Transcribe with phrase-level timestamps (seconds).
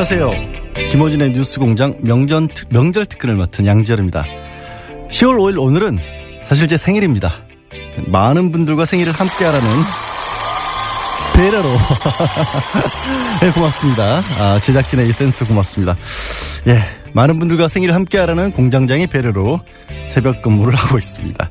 [0.00, 0.30] 안녕하세요.
[0.90, 4.24] 김호진의 뉴스공장 명전, 특- 명절 특근을 맡은 양지열입니다.
[5.10, 5.98] 10월 5일 오늘은
[6.44, 7.32] 사실 제 생일입니다.
[8.06, 9.68] 많은 분들과 생일을 함께하라는
[11.34, 11.64] 배려로
[13.42, 14.22] 네, 고맙습니다.
[14.38, 15.96] 아, 제작진의 이 센스 고맙습니다.
[16.68, 16.80] 예,
[17.12, 19.60] 많은 분들과 생일을 함께하라는 공장장의 배려로
[20.10, 21.50] 새벽 근무를 하고 있습니다.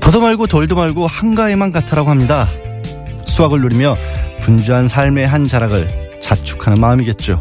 [0.00, 2.50] 더도 말고 덜도 말고 한가해만 같아라고 합니다.
[3.24, 3.96] 수확을 누리며
[4.40, 7.40] 분주한 삶의 한 자락을 자축하는 마음이겠죠.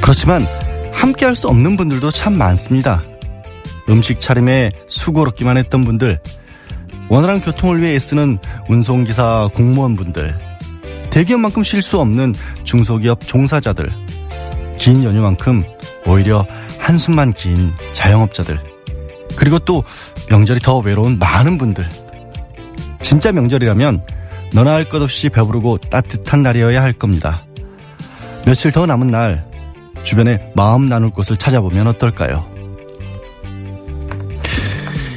[0.00, 0.46] 그렇지만
[0.92, 3.02] 함께 할 수 없는 분들도 참 많습니다.
[3.88, 6.20] 음식 차림에 수고롭기만 했던 분들,
[7.08, 8.38] 원활한 교통을 위해 애쓰는
[8.68, 10.38] 운송기사 공무원분들,
[11.10, 13.90] 대기업만큼 쉴 수 없는 중소기업 종사자들,
[14.78, 15.64] 긴 연휴만큼
[16.06, 16.46] 오히려
[16.78, 17.56] 한숨만 긴
[17.92, 18.60] 자영업자들,
[19.36, 19.82] 그리고 또
[20.30, 21.88] 명절이 더 외로운 많은 분들.
[23.00, 24.04] 진짜 명절이라면
[24.54, 27.46] 너나 할 것 없이 배부르고 따뜻한 날이어야 할 겁니다.
[28.44, 29.46] 며칠 더 남은 날,
[30.02, 32.50] 주변에 마음 나눌 곳을 찾아보면 어떨까요?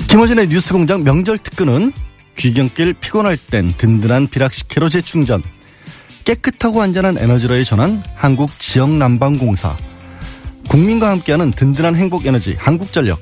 [0.07, 1.91] 김호진의 뉴스공장 명절 특근은
[2.37, 5.43] 귀경길 피곤할 땐 든든한 비락식혜로 재충전,
[6.23, 9.75] 깨끗하고 안전한 에너지로의 전환 한국 지역 난방공사,
[10.69, 13.19] 국민과 함께하는 든든한 행복 에너지 한국전력,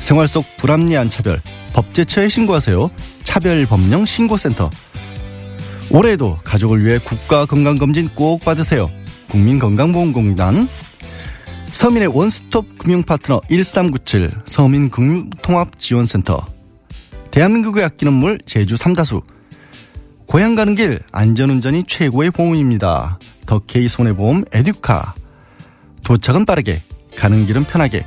[0.00, 1.40] 생활 속 불합리한 차별,
[1.72, 2.90] 법제처에 신고하세요.
[3.24, 4.70] 차별법령 신고센터.
[5.90, 8.90] 올해에도 가족을 위해 국가 건강검진 꼭 받으세요.
[9.30, 10.68] 국민건강보험공단.
[11.66, 16.44] 서민의 원스톱 금융 파트너 1397 서민 금융통합지원센터.
[17.30, 19.22] 대한민국의 아끼는 물 제주 삼다수.
[20.26, 23.18] 고향 가는 길 안전운전이 최고의 보험입니다.
[23.46, 25.14] 더케이 손해보험 에듀카.
[26.04, 26.82] 도착은 빠르게,
[27.16, 28.04] 가는 길은 편하게.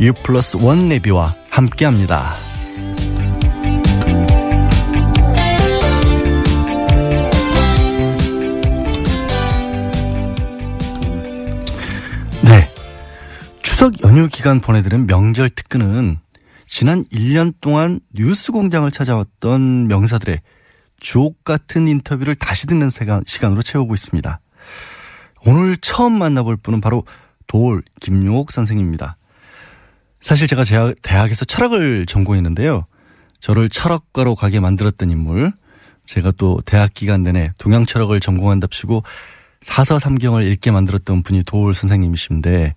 [0.00, 2.34] U 플러스 원 내비와 함께합니다.
[13.76, 16.16] 추석 연휴 기간 보내드린 명절 특근은
[16.66, 20.40] 지난 1년 동안 뉴스 공장을 찾아왔던 명사들의
[20.98, 22.88] 주옥 같은 인터뷰를 다시 듣는
[23.26, 24.40] 시간으로 채우고 있습니다.
[25.44, 27.04] 오늘 처음 만나볼 분은 바로
[27.48, 29.18] 도올 김용옥 선생입니다.
[30.22, 32.86] 사실 제가 제 대학에서 철학을 전공했는데요.
[33.40, 35.52] 저를 철학과로 가게 만들었던 인물.
[36.06, 39.02] 제가 또 대학 기간 내내 동양 철학을 전공한답시고
[39.60, 42.74] 사서 삼경을 읽게 만들었던 분이 도올 선생님이신데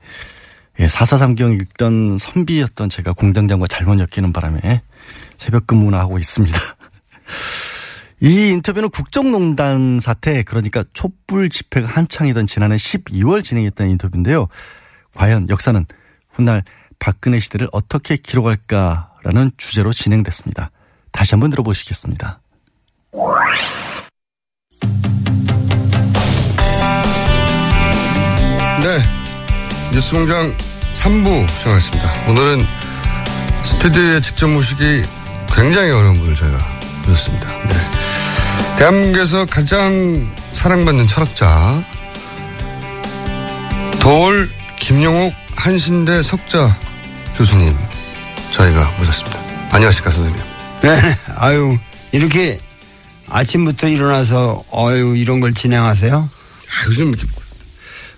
[0.80, 4.81] 예, 사사삼경 읽던 선비였던 제가 공장장과 잘못 엮이는 바람에
[5.38, 6.58] 새벽 근무나 하고 있습니다.
[8.22, 14.48] 이 인터뷰는 국정농단 사태 그러니까 촛불 집회가 한창이던 지난해 12월 진행했던 인터뷰인데요.
[15.16, 15.86] 과연 역사는
[16.31, 16.64] 훗날
[16.98, 20.72] 박근혜 시대를 어떻게 기록할까라는 주제로 진행됐습니다.
[21.12, 22.42] 다시 한번 들어보시겠습니다.
[28.82, 29.20] 네.
[29.94, 30.54] 뉴스공장
[31.00, 32.13] 3부 시작하겠습니다.
[32.28, 32.66] 오늘은
[33.63, 35.01] 스튜디오에 직접 모시기
[35.54, 36.57] 굉장히 어려운 분을 저희가
[37.07, 37.48] 모셨습니다.
[37.48, 37.75] 네.
[38.78, 41.81] 대한민국에서 가장 사랑받는 철학자
[44.01, 44.50] 서울
[44.80, 46.78] 김용옥 한신대 석자
[47.38, 47.75] 교수님
[48.51, 49.40] 저희가 모셨습니다.
[49.72, 50.44] 안녕하십니까 선생님.
[50.81, 51.78] 네, 아유
[52.12, 52.60] 이렇게
[53.30, 56.30] 아침부터 일어나서 어유 이런 걸 진행하세요?
[56.30, 57.25] 아, 요즘 이렇게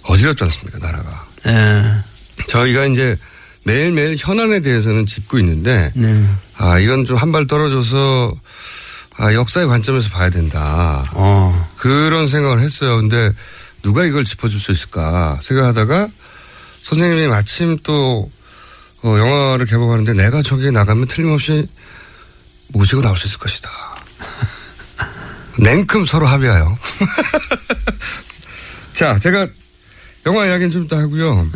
[0.03, 1.25] 어지럽지 않습니까 나라가.
[1.43, 2.10] 네.
[2.47, 3.17] 저희가 이제
[3.63, 6.27] 매일매일 현안에 대해서는 짚고 있는데 네.
[6.57, 8.33] 아 이건 좀 한 발 떨어져서
[9.17, 11.03] 아, 역사의 관점에서 봐야 된다.
[11.13, 11.69] 어.
[11.77, 12.95] 그런 생각을 했어요.
[12.97, 13.31] 근데
[13.83, 16.07] 누가 이걸 짚어줄 수 있을까 생각하다가
[16.81, 18.31] 선생님이 마침 또
[19.03, 21.67] 어, 영화를 개봉하는데 내가 저기에 나가면 틀림없이
[22.69, 23.69] 모시고 나올 수 있을 것이다.
[25.59, 26.77] 냉큼 서로 합의하여.
[28.93, 29.47] 자, 제가
[30.25, 31.47] 영화 이야기는 좀 이따 하고요.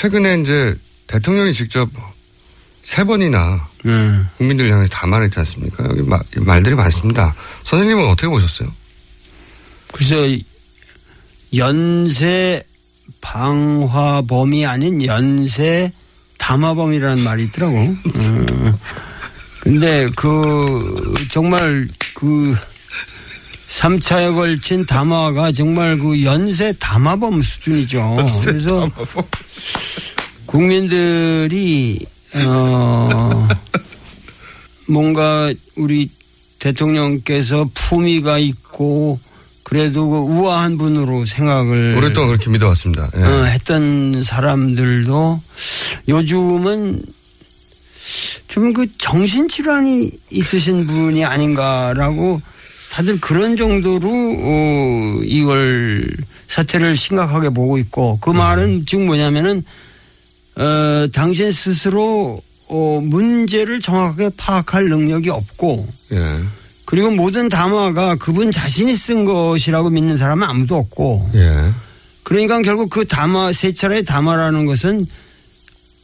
[0.00, 0.74] 최근에 이제
[1.06, 1.88] 대통령이 직접
[2.82, 4.28] 세 번이나 음.
[4.36, 5.84] 국민들을 향해서 담아냈지 않습니까?
[5.84, 7.34] 여기 마- 말들이 많습니다.
[7.64, 8.70] 선생님은 어떻게 보셨어요?
[9.94, 10.16] 그래서
[11.56, 12.62] 연쇄
[13.22, 15.90] 방화범이 아닌 연쇄
[16.36, 17.76] 담화범이라는 말이 있더라고.
[17.78, 18.76] 음.
[19.60, 22.54] 근데 그 정말 그
[23.76, 28.16] 3차에 걸친 담화가 정말 그 연쇄 담화범 수준이죠.
[28.44, 28.90] 그래서
[30.46, 31.98] 국민들이
[32.36, 33.48] 어
[34.88, 36.08] 뭔가 우리
[36.58, 39.20] 대통령께서 품위가 있고
[39.62, 43.10] 그래도 그 우아한 분으로 생각을 오랫동안 그렇게 믿어왔습니다.
[43.16, 43.20] 예.
[43.20, 45.42] 어, 했던 사람들도
[46.08, 47.02] 요즘은
[48.48, 52.40] 좀 그 정신질환이 있으신 분이 아닌가라고
[52.96, 56.08] 다들 그런 정도로 어, 이걸
[56.46, 59.62] 사태를 심각하게 보고 있고 그 말은 지금 뭐냐면은
[60.56, 66.40] 어, 당신 스스로 어, 문제를 정확하게 파악할 능력이 없고 예.
[66.86, 71.70] 그리고 모든 담화가 그분 자신이 쓴 것이라고 믿는 사람은 아무도 없고 예.
[72.22, 75.06] 그러니까 결국 그 담화 세 차례의 담화라는 것은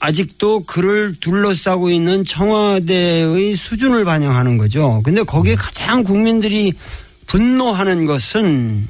[0.02, 5.00] 아직도 그를 둘러싸고 있는 청와대의 수준을 반영하는 거죠.
[5.04, 6.72] 근데 거기에 가장 국민들이
[7.26, 8.84] 분노하는 것은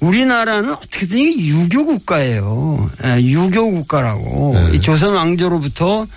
[0.00, 2.90] 우리나라는 어떻게든 이게 유교 국가예요.
[3.04, 4.54] 예, 유교 국가라고.
[4.54, 4.74] 네.
[4.74, 6.08] 이 조선 왕조로부터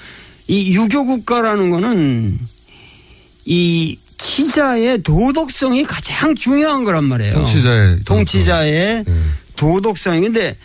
[0.47, 2.39] 이 유교 국가라는 거는
[3.45, 7.33] 이 치자의 도덕성이 가장 중요한 거란 말이에요.
[7.33, 9.05] 통치자의 통치자의
[9.55, 10.57] 도덕성이 근데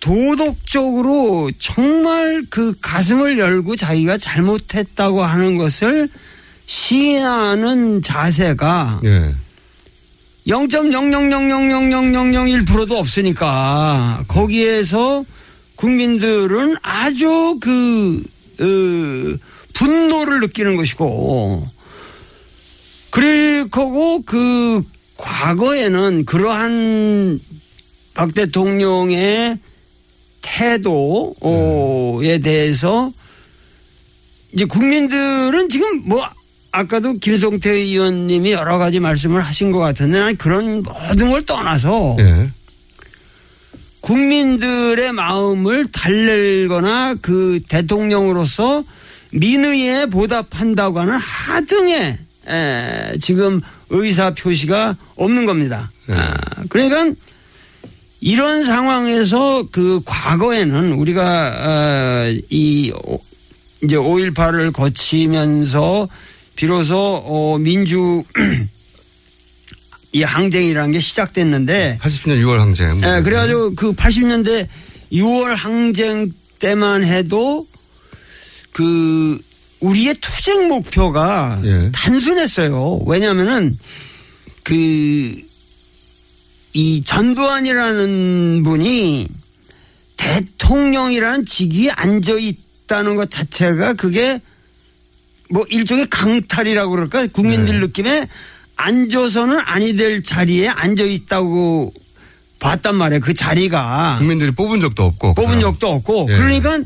[0.00, 6.08] 도덕적으로 정말 그 가슴을 열고 자기가 잘못했다고 하는 것을
[6.66, 9.34] 시인하는 자세가 예.
[10.46, 15.24] 0.00000001%도 없으니까 거기에서
[15.76, 18.22] 국민들은 아주 그
[18.60, 19.36] 어,
[19.74, 21.68] 분노를 느끼는 것이고
[23.10, 24.82] 그리고 그
[25.16, 27.38] 과거에는 그러한
[28.14, 29.58] 박 대통령의
[30.42, 33.12] 태도에 대해서
[34.52, 36.22] 이제 국민들은 지금 뭐
[36.72, 42.50] 아까도 김성태 의원님이 여러 가지 말씀을 하신 것 같은데 난 그런 모든 걸 떠나서 예.
[44.00, 48.82] 국민들의 마음을 달랠거나 그 대통령으로서
[49.32, 53.60] 민의에 보답한다고 하는 하등의 에, 지금
[53.90, 55.90] 의사 표시가 없는 겁니다.
[56.08, 56.34] 아,
[56.68, 57.12] 그러니까
[58.20, 63.20] 이런 상황에서 그 과거에는 우리가 어, 이 오-
[63.82, 66.08] 이제 5.18을 거치면서
[66.54, 68.22] 비로소 어, 민주
[70.12, 72.96] 이 항쟁이라는 게 시작됐는데 80년 6월 항쟁.
[73.02, 74.66] 예, 그래가지고 그 80년대
[75.12, 77.66] 6월 항쟁 때만 해도
[78.72, 79.38] 그
[79.80, 81.90] 우리의 투쟁 목표가 예.
[81.94, 83.00] 단순했어요.
[83.06, 83.78] 왜냐하면은
[84.62, 85.34] 그
[86.72, 89.28] 이 전두환이라는 분이
[90.16, 94.40] 대통령이라는 직위에 앉아 있다는 것 자체가 그게
[95.48, 98.28] 뭐 일종의 강탈이라고 그럴까 국민들 느낌에
[98.76, 101.92] 앉아서는 아니 될 자리에 앉아 있다고
[102.60, 103.20] 봤단 말이에요.
[103.20, 105.34] 그 자리가 국민들이 뽑은 적도 없고.
[105.34, 105.60] 뽑은 그냥.
[105.60, 106.36] 적도 없고 예.
[106.36, 106.78] 그러니까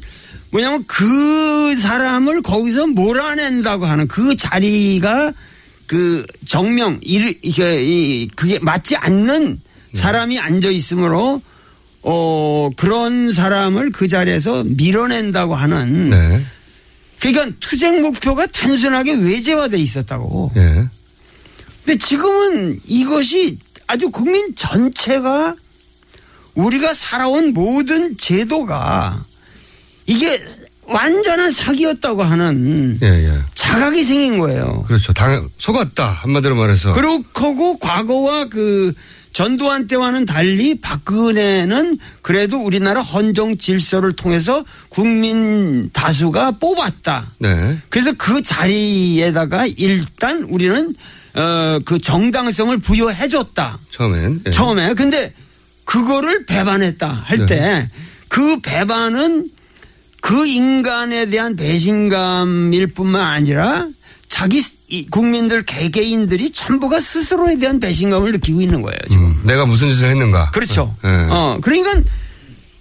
[0.51, 5.33] 뭐냐면 그 사람을 거기서 몰아낸다고 하는 그 자리가
[5.87, 9.74] 그 정명 이 그게 맞지 않는 네.
[9.95, 11.41] 사람이 앉아 있으므로
[12.03, 16.45] 어 그런 사람을 그 자리에서 밀어낸다고 하는 네.
[17.21, 20.53] 그러니까 투쟁 목표가 단순하게 외제화돼 있었다고.
[20.57, 20.89] 예.
[21.85, 25.55] 근데 지금은 이것이 아주 국민 전체가
[26.55, 29.25] 우리가 살아온 모든 제도가
[30.07, 30.43] 이게
[30.87, 33.41] 완전한 사기였다고 하는 예, 예.
[33.55, 34.83] 자각이 생긴 거예요.
[34.87, 35.13] 그렇죠.
[35.15, 36.07] 당, 속았다.
[36.07, 36.93] 한마디로 말해서.
[36.93, 38.93] 그렇고 과거와 그
[39.35, 47.33] 전두환 때와는 달리 박근혜는 그래도 우리나라 헌정 질서를 통해서 국민 다수가 뽑았다.
[47.41, 47.77] 네.
[47.89, 50.95] 그래서 그 자리에다가 일단 우리는
[51.35, 53.79] 어, 그 정당성을 부여해줬다.
[53.91, 54.43] 처음엔.
[54.47, 54.51] 예.
[54.53, 54.95] 처음에.
[54.95, 55.35] 근데
[55.85, 57.47] 그거를 배반했다 할 네.
[58.29, 59.51] 때그 배반은
[60.21, 63.89] 그 인간에 대한 배신감일 뿐만 아니라
[64.29, 69.25] 자기 스- 이 국민들 개개인들이 전부가 스스로에 대한 배신감을 느끼고 있는 거예요, 지금.
[69.27, 70.51] 음, 내가 무슨 짓을 했는가.
[70.51, 70.95] 그렇죠.
[71.05, 71.09] 예.
[71.09, 72.03] 어, 그러니까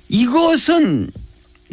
[0.09, 1.07] 이것은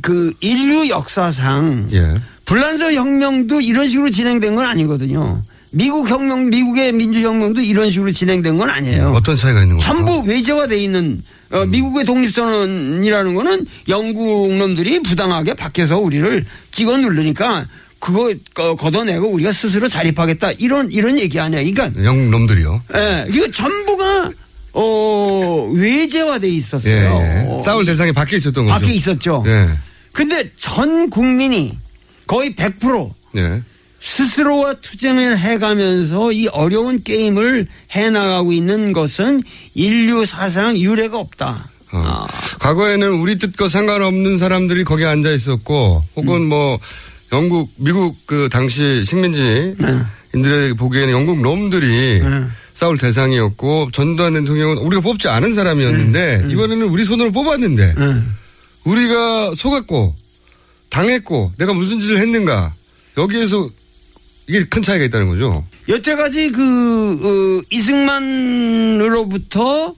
[0.03, 2.21] 그 인류 역사상 예.
[2.45, 5.43] 불란서 혁명도 이런 식으로 진행된 건 아니거든요.
[5.73, 9.13] 미국 혁명, 미국의 민주혁명도 이런 식으로 진행된 건 아니에요.
[9.15, 9.93] 어떤 차이가 있는 겁니까?
[9.93, 17.67] 전부 외제화돼 있는 어, 미국의 독립선언이라는 거는 영국 놈들이 부당하게 밖에서 우리를 찍어 누르니까
[18.01, 21.63] 그거 거- 걷어내고 우리가 스스로 자립하겠다 이런 이런 얘기 아니야.
[21.63, 22.83] 그러니까 영국 놈들이요.
[22.95, 24.31] 예, 이거 전부가
[24.73, 27.21] 어 외제화돼 예, 있었어요.
[27.59, 27.63] 예.
[27.63, 28.79] 싸울 대상이 밖에 있었던 거죠.
[28.81, 29.45] 밖에 있었죠.
[29.47, 29.69] 예.
[30.13, 31.79] 근데 전 국민이
[32.27, 33.63] 거의 100% 예.
[34.01, 39.43] 스스로와 투쟁을 해가면서 이 어려운 게임을 해나가고 있는 것은
[39.75, 41.69] 인류 사상 유례가 없다.
[41.93, 41.99] 어.
[42.07, 42.27] 아.
[42.61, 46.47] 과거에는 우리 뜻과 상관없는 사람들이 거기에 앉아 있었고 혹은 음.
[46.49, 46.79] 뭐
[47.33, 52.47] 영국, 미국 그 당시 식민지인들의 보기에는 영국 놈들이 네.
[52.75, 56.53] 싸울 대상이었고 전두환 대통령은 우리가 뽑지 않은 사람이었는데 네.
[56.53, 57.95] 이번에는 우리 손으로 뽑았는데
[58.85, 60.17] 우리가 속았고
[60.89, 62.75] 당했고 내가 무슨 짓을 했는가
[63.17, 63.71] 여기에서
[64.47, 65.65] 이게 큰 차이가 있다는 거죠.
[65.89, 69.95] 여태까지 그 어, 이승만으로부터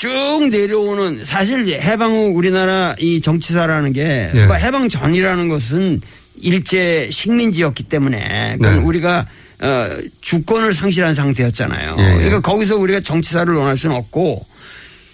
[0.00, 4.46] 쭉 내려오는 사실 해방 후 우리나라 이 정치사라는 게 예.
[4.46, 6.00] 뭐 해방 전이라는 것은
[6.40, 8.68] 일제 식민지였기 때문에 네.
[8.78, 9.26] 우리가
[9.60, 9.88] 어,
[10.22, 11.96] 주권을 상실한 상태였잖아요.
[11.98, 12.14] 예, 예.
[12.14, 14.46] 그러니까 거기서 우리가 정치사를 논할 수는 없고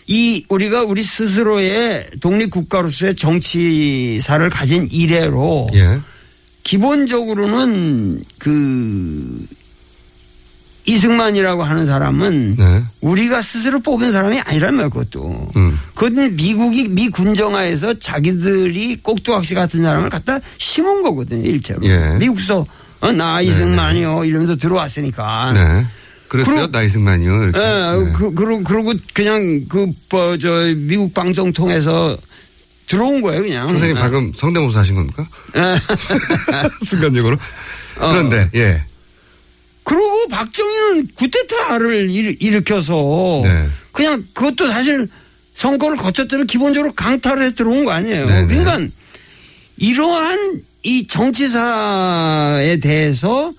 [0.07, 5.99] 이 우리가 우리 스스로의 독립 국가로서의 정치사를 가진 이래로 예.
[6.63, 9.47] 기본적으로는 그
[10.87, 12.85] 이승만이라고 하는 사람은 네.
[13.01, 15.51] 우리가 스스로 뽑은 사람이 아니란 말이야 그것도.
[15.57, 15.79] 음.
[15.95, 21.85] 그건 미국이 미 군정하에서 자기들이 꼭두각시 같은 사람을 갖다 심은 거거든요 일체로.
[21.85, 22.17] 예.
[22.19, 22.65] 미국서
[23.01, 25.53] 어, 나 이승만이요 이러면서 들어왔으니까.
[25.53, 25.87] 네.
[26.29, 26.67] 그랬어요?
[26.69, 27.43] 나이승만이요.
[27.45, 27.59] 이렇게.
[27.59, 28.13] 예, 네.
[28.17, 32.17] 그, 그러, 그러고 그냥 그, 뭐, 저, 미국 방송 통해서
[32.87, 33.69] 들어온 거예요, 그냥.
[33.69, 34.01] 선생님 예.
[34.01, 35.27] 방금 성대모사 하신 겁니까?
[35.57, 35.79] 예.
[36.85, 37.37] 순간적으로.
[38.01, 38.09] 어.
[38.09, 38.85] 그런데, 예.
[39.87, 43.69] 그리고 박정희는 구테타를 일- 일으켜서 네.
[43.93, 45.09] 그냥 그것도 사실
[45.55, 48.27] 선거를 거쳤더니 기본적으로 강타를 해 들어온 거 아니에요.
[48.27, 48.47] 네, 네.
[48.57, 48.93] 그러니까
[49.79, 53.53] 이러한 이 정치사에 대해서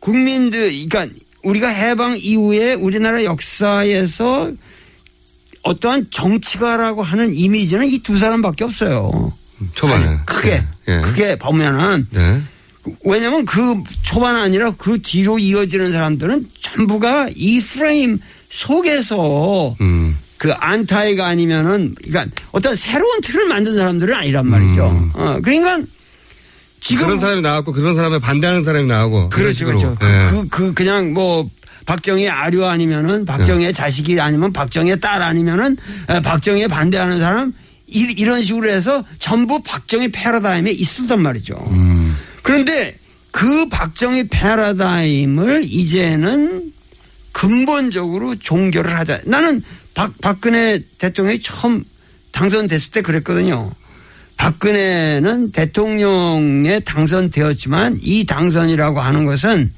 [0.00, 1.06] 국민들, 그러니까
[1.42, 4.52] 우리가 해방 이후에 우리나라 역사에서
[5.62, 9.32] 어떠한 정치가라고 하는 이미지는 이 두 사람밖에 없어요.
[9.74, 10.20] 초반에.
[10.24, 11.00] 크게, 예.
[11.02, 12.40] 크게 보면은 네.
[13.04, 20.18] 왜냐면 그 초반 아니라 그 뒤로 이어지는 사람들은 전부가 이 프레임 속에서 음.
[20.38, 24.88] 그 안타이가 아니면은 그러니까 어떤 새로운 틀을 만든 사람들은 아니란 말이죠.
[24.88, 25.10] 음.
[25.14, 25.80] 어, 그러니까
[26.80, 29.30] 지금 그런 사람이 나왔고 그런 사람에 반대하는 사람이 나오고.
[29.30, 29.96] 그렇죠, 그렇죠.
[30.02, 30.18] 예.
[30.30, 31.48] 그, 그, 그 그냥 뭐
[31.86, 35.76] 박정희 아류 아니면은 박정희의 자식이 아니면 박정희의 딸 아니면은
[36.10, 37.52] 에, 박정희에 반대하는 사람
[37.86, 41.54] 이, 이런 식으로 해서 전부 박정희 패러다임에 있었단 말이죠.
[41.70, 41.95] 음.
[42.46, 42.94] 그런데
[43.32, 46.72] 그 박정희 패러다임을 이제는
[47.32, 49.22] 근본적으로 종결을 하자.
[49.26, 51.82] 나는 박, 박근혜 대통령이 처음
[52.30, 53.72] 당선됐을 때 그랬거든요.
[54.36, 59.72] 박근혜는 대통령에 당선되었지만 이 당선이라고 하는 것은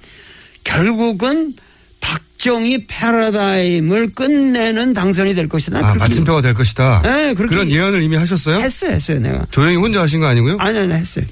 [0.62, 1.54] 결국은
[2.00, 5.78] 박정희 패러다임을 끝내는 당선이 될 것이다.
[5.78, 7.00] 아, 마침표가 될 것이다.
[7.02, 8.56] 네, 그렇게 그런 예언을 이미 하셨어요?
[8.58, 9.46] 했어요, 했어요, 내가.
[9.50, 10.58] 조용히 혼자 하신 거 아니고요?
[10.58, 11.24] 아니, 아니, 했어요.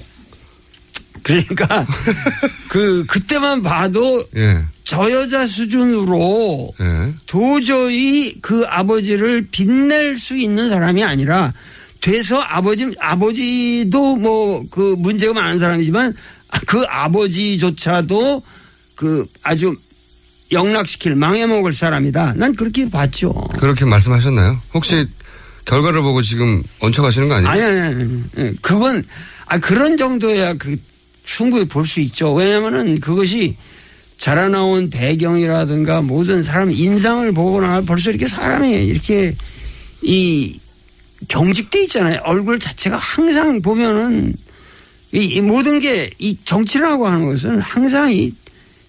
[1.27, 1.85] 그러니까
[2.69, 4.63] 그 그때만 봐도 예.
[4.83, 7.13] 저 여자 수준으로 예.
[7.25, 11.51] 도저히 그 아버지를 빛낼 수 있는 사람이 아니라
[11.99, 16.13] 돼서 아버지 아버지도 뭐 그 문제가 많은 사람이지만
[16.65, 18.41] 그 아버지조차도
[18.95, 19.75] 그 아주
[20.51, 22.33] 영락시킬 망해먹을 사람이다.
[22.37, 23.33] 난 그렇게 봤죠.
[23.59, 24.59] 그렇게 말씀하셨나요?
[24.73, 25.05] 혹시
[25.65, 27.51] 결과를 보고 지금 얹혀가시는 거 아니에요?
[27.51, 28.23] 아니, 아니, 아니.
[28.37, 29.03] 예, 그건,
[29.47, 30.75] 아, 그런 정도야 그
[31.27, 32.33] 충분히 볼 수 있죠.
[32.33, 33.57] 왜냐면은 그것이
[34.17, 39.35] 자라나온 배경이라든가 모든 사람 인상을 보거나 벌써 이렇게 사람이 이렇게
[40.01, 40.59] 이
[41.27, 42.21] 경직돼 있잖아요.
[42.23, 44.33] 얼굴 자체가 항상 보면은
[45.13, 48.33] 이, 이 모든 게 이 정치라고 하는 것은 항상 이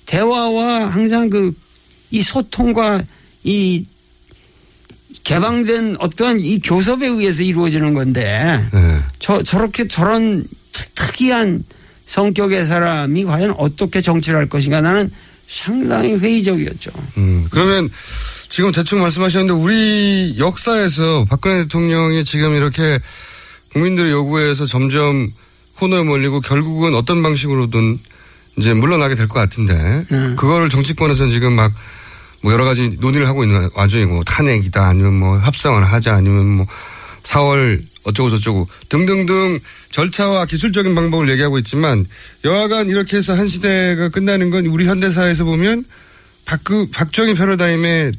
[0.07, 1.53] 대화와 항상 그
[2.11, 3.03] 이 소통과
[3.45, 3.85] 이
[5.25, 9.01] 개방된 어떠한 이 교섭에 의해서 이루어지는 건데 네.
[9.19, 11.65] 저 저렇게 저런 특- 특이한
[12.09, 15.11] 성격의 사람이 과연 어떻게 정치를 할 것인가 나는
[15.47, 16.91] 상당히 회의적이었죠.
[17.19, 17.89] 음, 그러면
[18.49, 22.99] 지금 대충 말씀하셨는데 우리 역사에서 박근혜 대통령이 지금 이렇게
[23.73, 25.31] 국민들의 요구에서 점점
[25.77, 27.99] 코너에 몰리고 결국은 어떤 방식으로든
[28.57, 30.35] 이제 물러나게 될 것 같은데 네.
[30.35, 31.73] 그거를 정치권에서는 지금 막
[32.41, 36.67] 뭐 여러 가지 논의를 하고 있는 와중이고 탄핵이다 아니면 뭐 협상을 하자 아니면 뭐
[37.25, 39.61] 4월 어쩌고 저쩌고 등등등
[39.91, 42.07] 절차와 기술적인 방법을 얘기하고 있지만
[42.45, 45.85] 여하간 이렇게 해서 한 시대가 끝나는 건 우리 현대사에서 보면
[46.45, 46.61] 박,
[46.93, 48.13] 박정희 패러다임의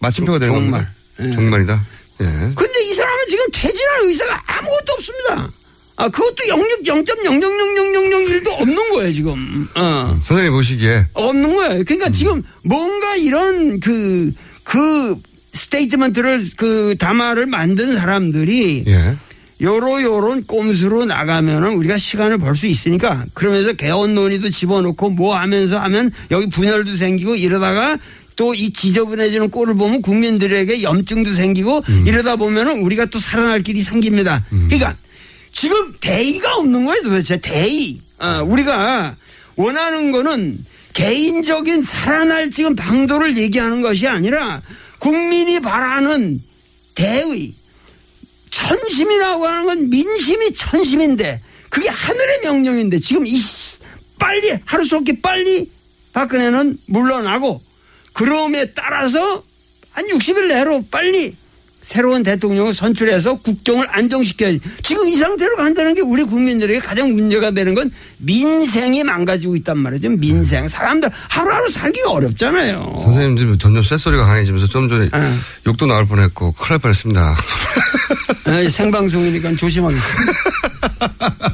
[0.00, 0.88] 마침표가 되는 정말.
[1.20, 1.32] 예.
[1.32, 1.86] 정말이다.
[2.20, 2.24] 예.
[2.24, 5.50] 근데 이 사람은 지금 퇴진할 의사가 아무것도 없습니다.
[5.96, 9.68] 아, 그것도 0 0.0000001도 없는 거예요, 지금.
[9.74, 10.20] 어.
[10.22, 11.84] 선생님 보시기에 없는 거예요.
[11.84, 15.16] 그러니까 지금 뭔가 이런 그, 그
[15.58, 19.16] statement를 그 담화를 만든 사람들이 예.
[19.60, 25.78] 요로 요런 꼼수로 나가면은 우리가 시간을 벌 수 있으니까 그러면서 개헌 논의도 집어넣고 뭐 하면서
[25.78, 27.98] 하면 여기 분열도 생기고 이러다가
[28.36, 34.44] 또 이 지저분해지는 꼴을 보면 국민들에게 염증도 생기고 이러다 보면은 우리가 또 살아날 길이 생깁니다.
[34.48, 34.94] 그러니까
[35.50, 37.98] 지금 대의가 없는 거예요 도대체 대의.
[38.20, 39.16] 어, 우리가
[39.56, 40.56] 원하는 거는
[40.92, 44.62] 개인적인 살아날 지금 방도를 얘기하는 것이 아니라
[44.98, 46.42] 국민이 바라는
[46.94, 47.54] 대의.
[48.50, 53.40] 천심이라고 하는 건 민심이 천심인데 그게 하늘의 명령인데 지금 이
[54.18, 55.70] 빨리 하루속히 빨리
[56.12, 57.62] 박근혜는 물러나고
[58.12, 59.44] 그럼에 따라서
[59.90, 61.36] 한 60일 내로 빨리
[61.88, 64.60] 새로운 대통령을 선출해서 국정을 안정시켜야지.
[64.82, 70.10] 지금 이 상태로 간다는 게 우리 국민들에게 가장 문제가 되는 건 민생이 망가지고 있단 말이죠.
[70.10, 70.68] 민생.
[70.68, 73.00] 사람들 하루하루 살기가 어렵잖아요.
[73.04, 75.08] 선생님 지금 점점 쇳소리가 강해지면서 좀 전에
[75.66, 77.36] 욕도 나올 뻔했고 큰일 날 뻔했습니다.
[78.44, 80.32] 아, 생방송이니까 조심하겠습니다.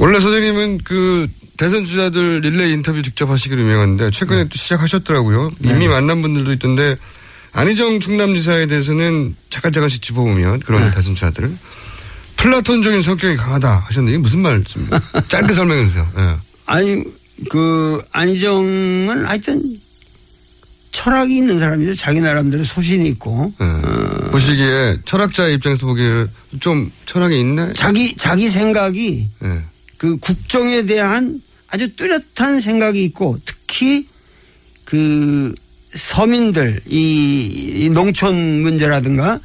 [0.00, 5.52] 원래 선생님은 그 대선 주자들 릴레이 인터뷰 직접 하시기로 유명한데 최근에 또 시작하셨더라고요.
[5.62, 6.96] 이미 만난 분들도 있던데
[7.52, 11.56] 안희정 충남지사에 대해서는 잠깐 잠깐씩 짚어보면 그런 대선 주자들을
[12.36, 15.00] 플라톤적인 성격이 강하다 하셨는데 이게 무슨 말씀입니까?
[15.28, 16.08] 짧게 설명해 주세요.
[16.18, 16.34] 예.
[16.66, 17.04] 아니
[17.50, 19.62] 그 안희정은 하여튼
[20.90, 21.94] 철학이 있는 사람이죠.
[21.94, 24.30] 자기 나름대로 소신이 있고 예.
[24.30, 26.26] 보시기에 철학자의 입장에서 보기에
[26.60, 27.74] 좀 철학이 있네.
[27.74, 29.62] 자기 자기 생각이 예.
[30.02, 34.04] 그 국정에 대한 아주 뚜렷한 생각이 있고 특히
[34.84, 35.54] 그
[35.94, 39.38] 서민들 이, 이 농촌 문제라든가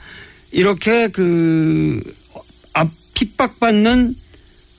[0.51, 4.15] 이렇게 그앞 핍박받는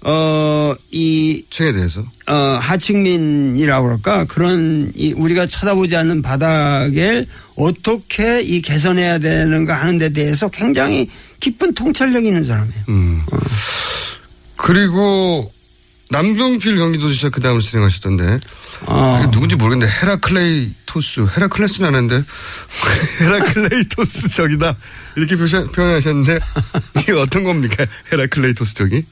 [0.03, 9.21] 어이 책에 대해서 어, 하층민이라고 그럴까 그런 이 우리가 쳐다보지 않는 바닥을 어떻게 이 개선해야
[9.21, 12.83] 되는가 하는 데 대해서 굉장히 깊은 통찰력이 있는 사람이에요.
[12.88, 13.23] 음.
[14.57, 15.53] 그리고
[16.11, 18.38] 남경필 경기도지사 그 다음을 진행하셨던데
[18.87, 19.21] 어.
[19.21, 22.23] 이게 누군지 모르겠는데 헤라클레이토스 헤라클레스는 아는데
[23.21, 24.77] 헤라클레이토스 적이다
[25.16, 26.38] 이렇게 표현, 표현하셨는데
[27.01, 29.05] 이게 어떤 겁니까 헤라클레이토스적이?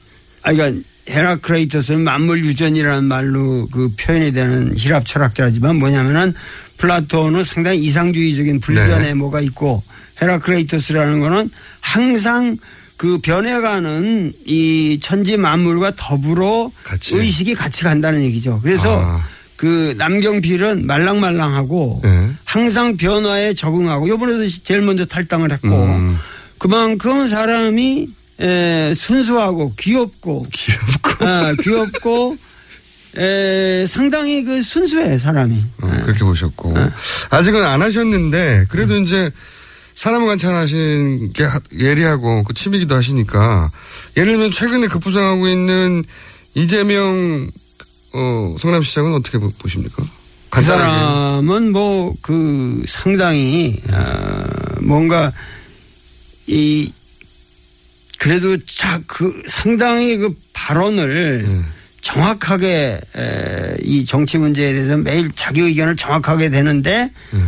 [0.43, 6.33] 아, 그러니까 헤라클레이토스는 만물 유전이라는 말로 그 표현이 되는 희랍 철학자지만 뭐냐면은
[6.77, 9.13] 플라톤은 상당히 이상주의적인 불변의 네.
[9.13, 9.83] 뭐가 있고
[10.21, 12.57] 헤라크레이토스라는 거는 항상
[12.97, 17.15] 그 변해가는 이 천지 만물과 더불어 같이.
[17.15, 18.59] 의식이 같이 간다는 얘기죠.
[18.63, 19.23] 그래서 아.
[19.55, 22.29] 그 남경필은 말랑말랑하고 네.
[22.43, 26.17] 항상 변화에 적응하고 요번에도 제일 먼저 탈당을 했고 음.
[26.57, 32.37] 그만큼 사람이 에, 순수하고 귀엽고 귀엽고 아, 귀엽고
[33.17, 35.63] 에, 상당히 그 순수해 사람이.
[35.81, 36.75] 어, 그렇게 보셨고
[37.31, 39.03] 아직은 안 하셨는데 그래도 음.
[39.03, 39.31] 이제
[39.97, 43.71] 사람을 관찰하신 게 하- 예리하고 그 취미기도 하시니까
[44.15, 46.03] 예를 들면 최근에 급부상하고 있는
[46.53, 47.49] 이재명
[48.13, 50.03] 어, 성남시장은 어떻게 보- 보십니까?
[50.51, 50.61] 그.
[50.61, 55.31] 사람은 뭐 그 상당히 어, 뭔가
[56.45, 56.91] 이
[58.19, 61.61] 그래도 자 그 상당히 그 발언을 네.
[62.01, 67.39] 정확하게 에, 이 정치 문제에 대해서 매일 자기 의견을 정확하게 되는데 네.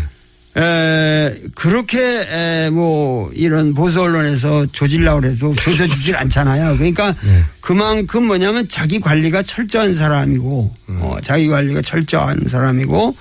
[0.59, 6.75] 에, 그렇게 에, 뭐 이런 보수 언론에서 조질라고 해도 조져지질 않잖아요.
[6.77, 7.43] 그러니까 네.
[7.61, 13.15] 그만큼 뭐냐면 자기 관리가 철저한 사람이고 어, 자기 관리가 철저한 사람이고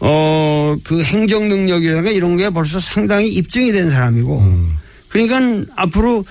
[0.00, 4.40] 어, 그 행정 능력이라든가 이런 게 벌써 상당히 입증이 된 사람이고
[5.08, 6.24] 그러니까 앞으로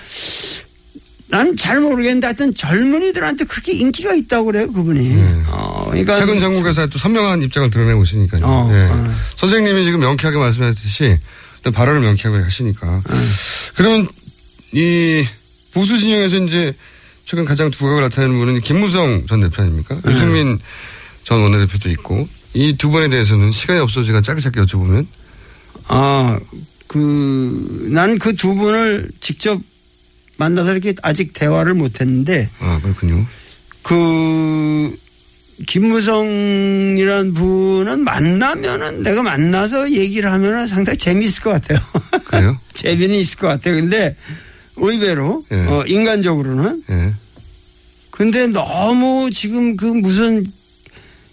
[1.28, 5.16] 난잘 모르겠는데 하여튼 젊은이들한테 그렇게 인기가 있다고 그래요, 그분이.
[5.48, 6.18] 어, 그러니까.
[6.18, 8.44] 최근 전국에서 또 선명한 입장을 드러내고 있으니까요.
[8.44, 8.88] 어, 예.
[8.90, 9.14] 어.
[9.36, 11.18] 선생님이 지금 명쾌하게 말씀하셨듯이
[11.74, 13.02] 발언을 명쾌하게 하시니까.
[13.74, 14.06] 그러면
[14.72, 15.24] 이
[15.72, 16.74] 보수 진영에서 이제
[17.24, 20.00] 최근 가장 두각을 나타내는 분은 김무성 전 대표 아닙니까?
[20.06, 20.60] 유승민
[21.24, 25.06] 전 원내대표도 있고 이 두 분에 대해서는 시간이 없어서 제가 짧게 짧게 여쭤보면
[25.88, 26.38] 아,
[26.86, 29.60] 그, 난그두 분을 직접
[30.36, 33.24] 만나서 이렇게 아직 대화를 못 했는데, 아 그렇군요.
[33.82, 34.96] 그,
[35.66, 41.78] 김무성이란 분은 만나면은 내가 만나서 얘기를 하면은 상당히 재미있을 것 같아요.
[42.26, 42.58] 그래요?
[42.74, 43.76] 재미는 있을 것 같아요.
[43.76, 44.14] 근데
[44.76, 45.56] 의외로, 예.
[45.56, 46.82] 어, 인간적으로는.
[46.90, 47.14] 예.
[48.10, 50.44] 근데 너무 지금 그 무슨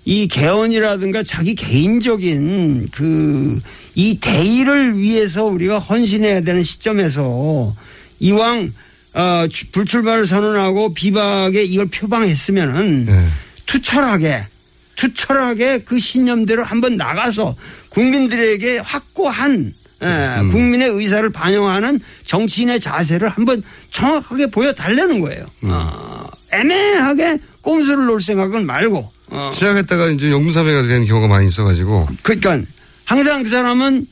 [0.06, 3.60] 이 개헌이라든가 자기 개인적인 그
[3.96, 7.76] 이 대의를 위해서 우리가 헌신해야 되는 시점에서
[8.20, 8.74] 이왕
[9.14, 13.28] 어, 주- 불출마를 선언하고 비박에 이걸 표방했으면은 예.
[13.66, 14.48] 투철하게
[14.96, 17.56] 투철하게 그 신념대로 한번 나가서
[17.90, 19.74] 국민들에게 확고한
[20.04, 25.46] 예, 국민의 의사를 반영하는 정치인의 자세를 한번 정확하게 보여달라는 거예요.
[25.64, 29.12] 어, 애매하게 꼼수를 놓을 생각은 말고.
[29.28, 32.60] 어, 시작했다가 이제 영무사배가 된 경우가 많이 있어가지고 그러니까
[33.06, 34.06] 항상 그 사람은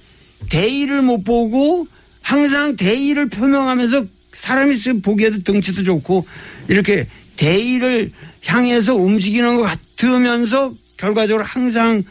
[0.50, 1.88] 대의를 못 보고
[2.22, 6.26] 항상 대의를 표명하면서 사람이 있으면 보기에도 덩치도 좋고
[6.68, 8.12] 이렇게 대의를
[8.46, 12.04] 향해서 움직이는 것 같으면서 결과적으로 항상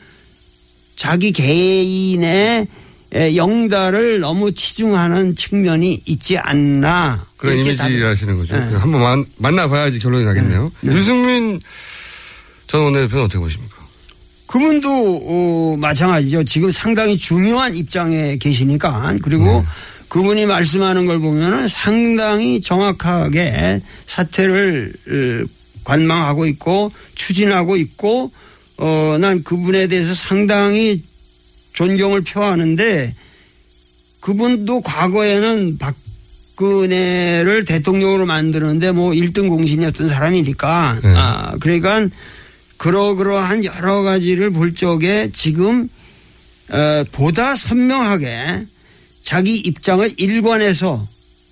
[0.97, 2.67] 자기 개인의
[3.13, 7.27] 에, 영달을 너무 치중하는 측면이 있지 않나.
[7.37, 7.59] 그런
[8.05, 8.57] 하시는 거죠.
[8.57, 8.77] 네.
[8.77, 10.71] 한번 만, 만나봐야지 결론이 나겠네요.
[10.85, 11.61] 유승민
[12.69, 13.77] 전 원내대표는 어떻게 보십니까?
[14.47, 16.45] 그분도 어, 마찬가지죠.
[16.45, 19.65] 지금 상당히 중요한 입장에 계시니까 그리고
[20.11, 25.47] 그분이 말씀하는 걸 보면은 상당히 정확하게 사태를 어,
[25.85, 28.33] 관망하고 있고 추진하고 있고
[28.77, 31.05] 어, 난 그분에 대해서 상당히
[31.75, 33.15] 존경을 표하는데
[34.19, 41.13] 그분도 과거에는 박근혜를 대통령으로 만드는데 뭐 1등 공신이었던 사람이니까 네.
[41.15, 42.09] 아, 그러니까
[42.79, 45.89] 그러그러한 여러 가지를 볼 적에 지금
[46.69, 48.67] 어, 보다 선명하게
[49.23, 51.07] 자기 입장을 일관해서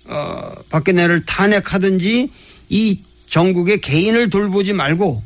[0.05, 2.29] 어, 박근혜를 탄핵하든지
[2.69, 5.23] 이 전국의 개인을 돌보지 말고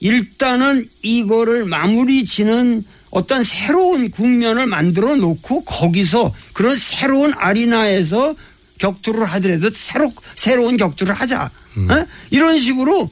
[0.00, 8.34] 일단은 이거를 마무리 지는 어떤 새로운 국면을 만들어 놓고 거기서 그런 새로운 아리나에서
[8.78, 11.50] 격투를 하더라도 새로, 새로운 격투를 하자.
[11.76, 12.06] 어?
[12.30, 13.10] 이런 식으로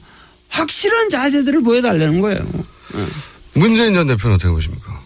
[0.49, 2.47] 확실한 자세들을 보여달라는 거예요.
[3.53, 4.96] 문재인 전 대표는 어떻게 보십니까?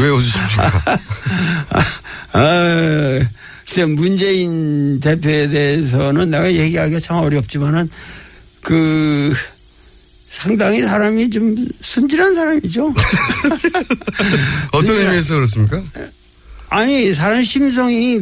[0.00, 0.82] 왜 웃으십니까?
[2.32, 3.20] 아,
[3.66, 7.88] 글쎄 문재인 대표에 대해서는 내가 얘기하기가 참 어렵지만은
[8.62, 9.34] 그
[10.26, 12.94] 상당히 사람이 좀 순진한 사람이죠.
[14.72, 15.82] 어떤 순진한- 의미에서 그렇습니까?
[16.68, 18.20] 아니 사람 심성이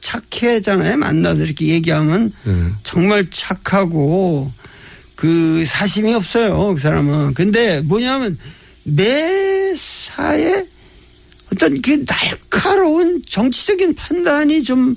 [0.00, 0.96] 착해잖아요.
[0.98, 2.70] 만나서 이렇게 얘기하면 네.
[2.84, 4.52] 정말 착하고
[5.16, 6.74] 그 사심이 없어요.
[6.74, 7.34] 그 사람은.
[7.34, 8.38] 근데 뭐냐면
[8.84, 10.64] 매사에
[11.52, 14.96] 어떤 그 날카로운 정치적인 판단이 좀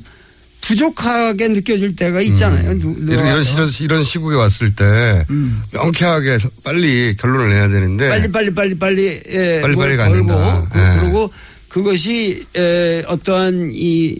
[0.62, 2.78] 부족하게 느껴질 때가 있잖아요.
[2.80, 3.43] 누, 이런, 이런.
[3.43, 5.26] 이런, 이런 시국에 왔을 때
[5.71, 10.67] 명쾌하게 서- 빨리 결론을 내야 되는데 빨리 빨리 빨리 빨리 예, 빨리 안 걸고.
[10.69, 11.00] 그, 예.
[11.00, 11.32] 그리고
[11.69, 14.17] 그것이 에, 어떠한 이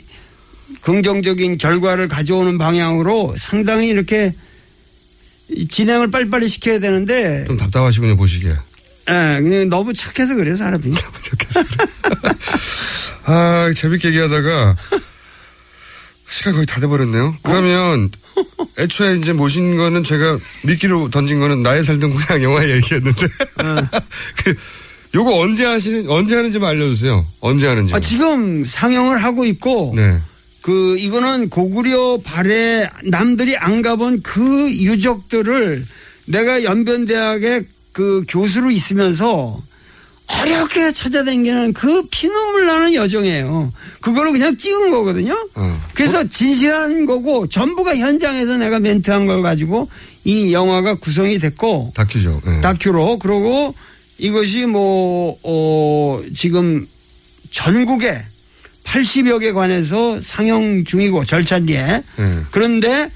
[0.82, 4.34] 긍정적인 결과를 가져오는 방향으로 상당히 이렇게
[5.50, 8.54] 이 진행을 빨리빨리 시켜야 되는데 좀 답답하시군요 보시기에.
[9.10, 10.84] 예, 그냥 너무 착해서 그래요 사람이.
[13.26, 14.76] 아 재밌게 얘기하다가
[16.30, 17.36] 시간 거의 다 돼버렸네요.
[17.42, 18.12] 그러면
[18.78, 23.28] 애초에 이제 모신 거는 제가 미끼로 던진 거는 나의 살던 고향 영화 얘기였는데
[24.44, 24.56] 그
[25.16, 27.26] 요거 언제 하시는 언제 하는지 만 알려주세요.
[27.40, 27.94] 언제 하는지.
[27.94, 30.20] 아, 지금 상영을 하고 있고 네.
[30.62, 35.86] 그 이거는 고구려 발에 남들이 안 가본 그 유적들을
[36.26, 37.62] 내가 연변대학에
[37.98, 39.60] 그 교수로 있으면서
[40.28, 43.74] 어렵게 찾아다니는 그 피눈물 나는 여정이에요.
[44.02, 45.34] 그거를 그냥 찍은 거거든요.
[45.56, 45.82] 어.
[45.96, 49.90] 그래서 진실한 거고 전부가 현장에서 내가 멘트한 걸 가지고
[50.26, 52.40] 이 영화가 구성이 됐고 다큐죠.
[52.46, 52.62] 네.
[52.62, 53.74] 다큐로 그러고
[54.20, 56.86] 이것이 뭐 어, 지금
[57.50, 58.22] 전국에
[58.84, 62.40] 80여 개 관에서 상영 중이고 절찬리에 네.
[62.52, 63.10] 그런데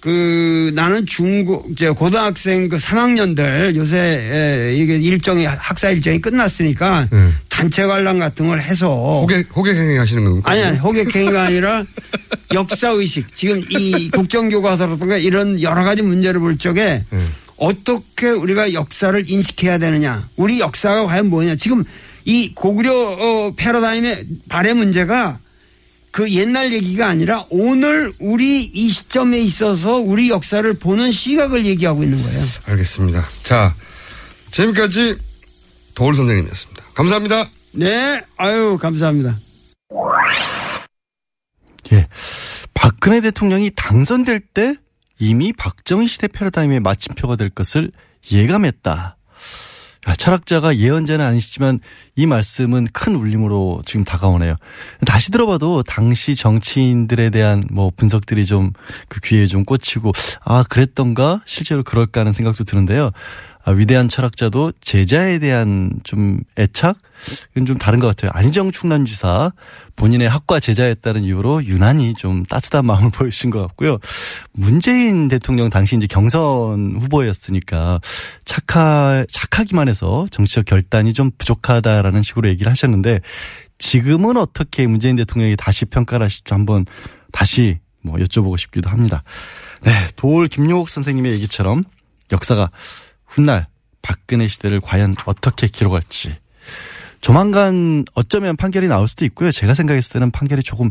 [0.00, 7.28] 그 나는 중고 이제 고등학생 그 3학년들 요새 에, 이게 일정이 학사 일정이 끝났으니까 네.
[7.48, 9.20] 단체 관람 같은 걸 해서.
[9.20, 10.50] 호객 호객 행위 하시는 겁니까?
[10.50, 11.84] 아니 아니 호객행위가 아니라
[12.54, 13.34] 역사 의식.
[13.34, 17.04] 지금 이 국정교과서라든가 이런 여러 가지 문제를 볼 적에
[17.56, 20.22] 어떻게 우리가 역사를 인식해야 되느냐.
[20.36, 21.56] 우리 역사가 과연 뭐냐.
[21.56, 21.84] 지금
[22.24, 25.38] 이 고구려 어, 패러다임의 발의 문제가
[26.10, 32.20] 그 옛날 얘기가 아니라 오늘 우리 이 시점에 있어서 우리 역사를 보는 시각을 얘기하고 있는
[32.22, 32.40] 거예요.
[32.66, 33.24] 알겠습니다.
[33.42, 33.74] 자,
[34.50, 35.16] 지금까지
[35.94, 36.84] 도울 선생님이었습니다.
[36.94, 37.48] 감사합니다.
[37.72, 39.38] 네, 아유 감사합니다.
[41.92, 42.08] 예.
[42.74, 44.74] 박근혜 대통령이 당선될 때
[45.18, 47.92] 이미 박정희 시대 패러다임의 마침표가 될 것을
[48.32, 49.16] 예감했다.
[50.10, 51.78] 아, 철학자가 예언자는 아니시지만
[52.16, 54.56] 이 말씀은 큰 울림으로 지금 다가오네요.
[55.06, 58.72] 다시 들어봐도 당시 정치인들에 대한 뭐 분석들이 좀
[59.08, 60.12] 그 귀에 좀 꽂히고
[60.44, 63.10] 아 그랬던가 실제로 그럴까 하는 생각도 드는데요.
[63.64, 66.96] 아, 위대한 철학자도 제자에 대한 좀 애착?
[67.52, 68.30] 이건 좀 다른 것 같아요.
[68.34, 69.52] 안희정 충남지사
[69.96, 73.98] 본인의 학과 제자였다는 이유로 유난히 좀 따뜻한 마음을 보이신 것 같고요.
[74.52, 78.00] 문재인 대통령 당시 이제 경선 후보였으니까
[78.44, 83.20] 착하, 착하기만 해서 정치적 결단이 좀 부족하다라는 식으로 얘기를 하셨는데
[83.78, 86.84] 지금은 어떻게 문재인 대통령이 다시 평가를 하실지 한번
[87.32, 89.22] 다시 뭐 여쭤보고 싶기도 합니다.
[89.82, 90.08] 네.
[90.16, 91.84] 도올 김용옥 선생님의 얘기처럼
[92.32, 92.70] 역사가
[93.26, 93.68] 훗날
[94.02, 96.36] 박근혜 시대를 과연 어떻게 기록할지
[97.20, 99.50] 조만간 어쩌면 판결이 나올 수도 있고요.
[99.50, 100.90] 제가 생각했을 때는 판결이 조금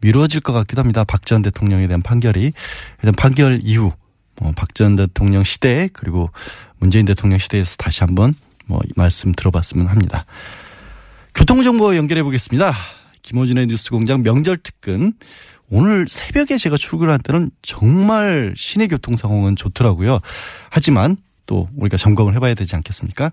[0.00, 1.04] 미뤄질 것 같기도 합니다.
[1.04, 2.52] 박 전 대통령에 대한 판결이
[3.02, 3.92] 일단 판결 이후
[4.40, 6.30] 뭐 박 전 대통령 시대 그리고
[6.78, 8.34] 문재인 대통령 시대에서 다시 한번
[8.66, 10.24] 뭐 말씀 들어봤으면 합니다.
[11.34, 12.74] 교통 정보 연결해 보겠습니다.
[13.22, 15.12] 김호준의 뉴스공장 명절 특근.
[15.70, 20.18] 오늘 새벽에 제가 출근할 때는 정말 시내 교통 상황은 좋더라고요.
[20.70, 23.32] 하지만 또 우리가 점검을 해봐야 되지 않겠습니까?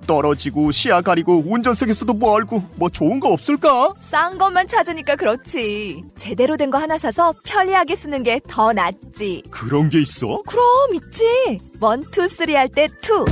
[0.15, 3.93] 떨어지고 시야 가리고 운전석에서도 멀고 뭐 좋은 거 없을까?
[3.97, 6.03] 싼 것만 찾으니까 그렇지.
[6.17, 9.43] 제대로 된 거 하나 사서 편리하게 쓰는 게 더 낫지.
[9.51, 10.41] 그런 게 있어?
[10.43, 11.59] 그럼 있지.
[11.79, 13.23] one, two, three 할 때 two.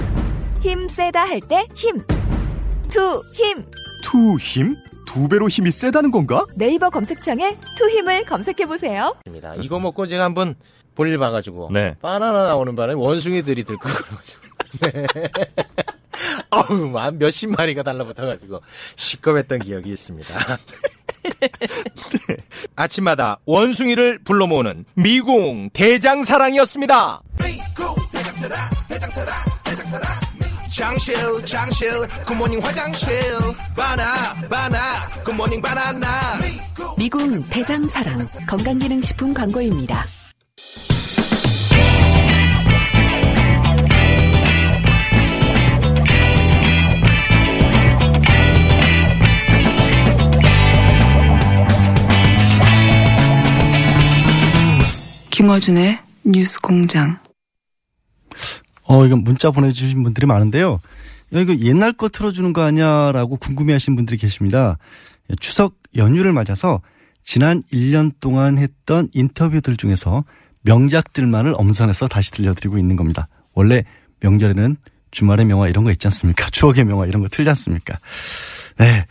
[0.61, 2.01] 힘 세다 할 때 힘.
[2.89, 3.65] 투, 힘.
[4.03, 4.75] 투 힘?
[5.05, 6.45] 두 배로 힘이 세다는 건가?
[6.55, 9.15] 네이버 검색창에 투 힘을 검색해 보세요.
[9.61, 10.55] 이거 먹고 제가 한번
[10.95, 11.95] 볼일 봐가지고 네.
[12.01, 14.41] 바나나 나오는 바람에 원숭이들이 들고 그래가지고
[14.81, 15.29] 네.
[16.49, 18.61] 어우 한 몇십 마리가 달라붙어가지고
[18.95, 20.33] 식겁했던 기억이 있습니다.
[22.75, 27.21] 아침마다 원숭이를 불러 모으는 미궁 대장사랑이었습니다.
[30.69, 31.91] 장실 장실
[32.25, 33.13] 굿모닝 화장실
[33.75, 36.39] 바나 바나 굿모닝 바나나
[36.97, 40.05] 미궁 대장사랑 건강기능식품 광고입니다.
[55.39, 57.17] 김어준의 뉴스 공장.
[58.83, 60.81] 어, 이건 문자 보내주신 분들이 많은데요.
[61.33, 64.77] 야, 이거 옛날 거 틀어주는 거 아니야라고 궁금해 하신 분들이 계십니다.
[65.29, 66.81] 예, 추석 연휴를 맞아서
[67.23, 70.25] 지난 1년 동안 했던 인터뷰들 중에서
[70.63, 73.29] 명작들만을 엄선해서 다시 들려드리고 있는 겁니다.
[73.53, 73.85] 원래
[74.19, 74.75] 명절에는
[75.11, 76.47] 주말의 명화 이런 거 있지 않습니까?
[76.51, 77.97] 추억의 명화 이런 거 틀지 않습니까?
[78.77, 79.05] 네.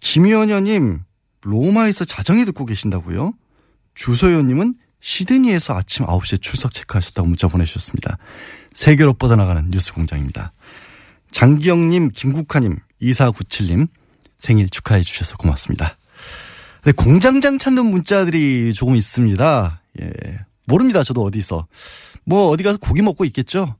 [0.00, 1.04] 김현녀님,
[1.42, 3.32] 로마에서 자정에 듣고 계신다고요?
[3.94, 8.18] 주소연님은 시드니에서 아침 9시에 출석 체크하셨다고 문자 보내주셨습니다.
[8.74, 10.52] 세계로 뻗어나가는 뉴스 공장입니다.
[11.30, 13.88] 장기영님, 김국화님, 2497님
[14.38, 15.96] 생일 축하해 주셔서 고맙습니다.
[16.84, 19.82] 네, 공장장 찾는 문자들이 조금 있습니다.
[20.00, 20.10] 예.
[20.64, 21.02] 모릅니다.
[21.02, 21.66] 저도 어디서.
[22.24, 23.74] 뭐 어디 가서 고기 먹고 있겠죠?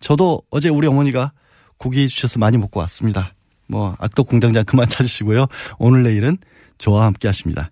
[0.00, 1.32] 저도 어제 우리 어머니가
[1.76, 3.34] 고기 주셔서 많이 먹고 왔습니다.
[3.66, 5.46] 뭐 악덕 공장장 그만 찾으시고요.
[5.78, 6.38] 오늘 내일은
[6.78, 7.70] 저와 함께 하십니다.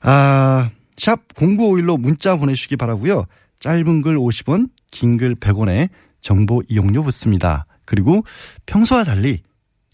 [0.00, 3.26] 아, 샵 0951로 문자 보내주시기 바라고요.
[3.60, 5.88] 짧은 글 50원, 긴 글 100원에
[6.20, 7.66] 정보 이용료 붙습니다.
[7.84, 8.24] 그리고
[8.66, 9.42] 평소와 달리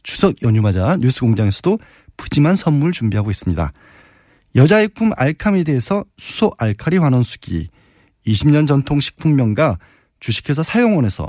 [0.02, 1.78] 추석 연휴 맞아 뉴스 공장에서도
[2.16, 3.72] 푸짐한 선물 준비하고 있습니다.
[4.56, 7.68] 여자의 꿈 알카미드에서 수소 알카리 환원수기,
[8.26, 9.78] 20년 전통 식품 명가
[10.20, 11.28] 주식회사 사용원에서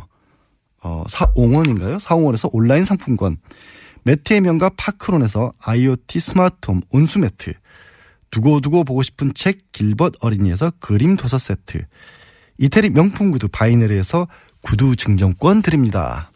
[0.82, 2.00] 어, 사옹원인가요?
[2.00, 3.38] 사옹원에서 온라인 상품권,
[4.04, 7.54] 매트의 명가 파크론에서 IoT 스마트홈 온수매트,
[8.32, 11.86] 두고두고 보고 싶은 책 길벗 어린이에서 그림 도서 세트,
[12.58, 14.28] 이태리 명품 구두 바이네르에서
[14.62, 16.32] 구두 증정권 드립니다.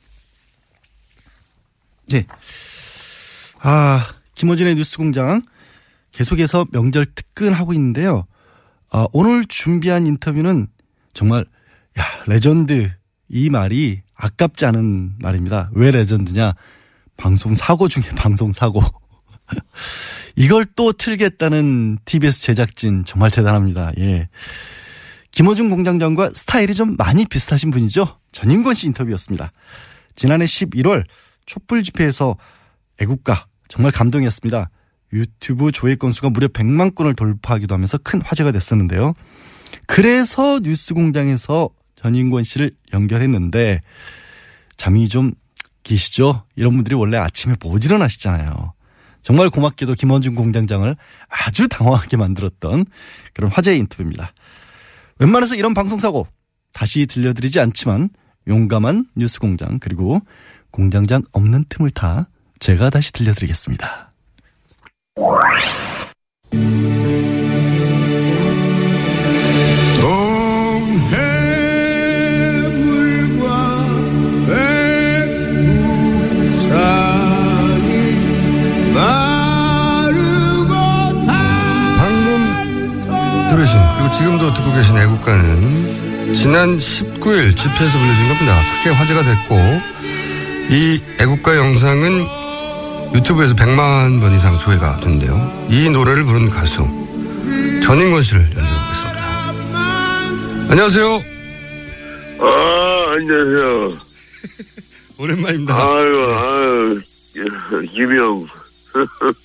[2.09, 2.25] 네.
[3.59, 5.43] 아, 김호진의 뉴스 공장
[6.11, 8.25] 계속해서 명절 특근하고 있는데요.
[8.91, 10.67] 아, 오늘 준비한 인터뷰는
[11.13, 11.45] 정말,
[11.99, 12.91] 야, 레전드.
[13.29, 15.71] 이 말이 아깝지 않은 말입니다.
[15.73, 16.53] 왜 legend냐?
[17.17, 18.81] 방송 사고 중에 방송 사고.
[20.35, 23.91] 이걸 또 틀겠다는 TBS 제작진 정말 대단합니다.
[23.99, 24.29] 예.
[25.31, 28.19] 김어준 공장장과 스타일이 좀 많이 비슷하신 분이죠.
[28.31, 29.51] 전인권 씨 인터뷰였습니다.
[30.15, 31.03] 지난해 11월
[31.45, 32.37] 촛불 집회에서
[33.01, 34.69] 애국가 정말 감동이었습니다.
[35.13, 39.13] 유튜브 조회 건수가 무려 100만 건을 돌파하기도 하면서 큰 화제가 됐었는데요.
[39.87, 43.81] 그래서 뉴스 공장에서 전인권 씨를 연결했는데
[44.77, 45.33] 잠이 좀
[45.83, 46.45] 계시죠?
[46.55, 48.72] 이런 분들이 원래 아침에 못 일어나시잖아요.
[49.23, 50.95] 정말 고맙게도 김원준 공장장을
[51.29, 52.85] 아주 당황하게 만들었던
[53.33, 54.33] 그런 화제의 인터뷰입니다.
[55.19, 56.27] 웬만해서 이런 방송사고
[56.73, 58.09] 다시 들려드리지 않지만
[58.47, 60.19] 용감한 뉴스 공장 그리고
[60.71, 62.27] 공장장 없는 틈을 타
[62.59, 64.11] 제가 다시 들려드리겠습니다.
[83.53, 88.59] 들으신 그리고 지금도 듣고 계신 애국가는 지난 19일 집회에서 불려진 겁니다.
[88.77, 89.55] 크게 화제가 됐고
[90.71, 92.25] 이 애국가 영상은
[93.13, 95.67] 유튜브에서 100만 번 이상 조회가 됐는데요.
[95.69, 96.83] 이 노래를 부른 가수
[97.83, 99.21] 전인권 씨를 연결하겠습니다.
[100.71, 101.23] 안녕하세요.
[102.39, 103.97] 아, 안녕하세요.
[105.19, 105.75] 오랜만입니다.
[105.75, 107.01] 아유, 아유,
[107.93, 108.47] 유명.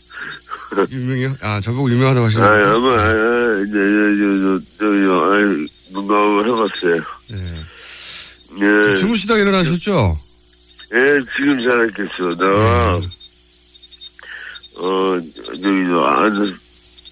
[0.90, 1.36] 유명이요?
[1.40, 3.00] 아, 저보고 유명하다고 아, 하시는 아마, 거예요?
[3.00, 3.78] 아, 이제,
[4.18, 7.02] 저, 저, 저, 아이, 농담을 해봤어요.
[7.28, 7.64] 네.
[8.60, 8.94] 예.
[8.94, 10.18] 주무시다가 일어나셨죠?
[10.94, 10.98] 예,
[11.36, 12.34] 지금 잘했겠어.
[12.38, 13.06] 내가, 네.
[14.76, 16.56] 어, 저기, 저, 한,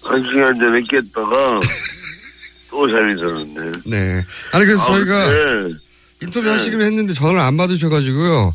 [0.03, 1.59] 한 시간 전에 깼다가,
[2.69, 3.71] 또 잠이 들었네.
[3.85, 4.25] 네.
[4.51, 5.73] 아니, 그래서 아, 저희가 네.
[6.21, 8.53] 인터뷰 하시기로 했는데 전화를 안 받으셔가지고요.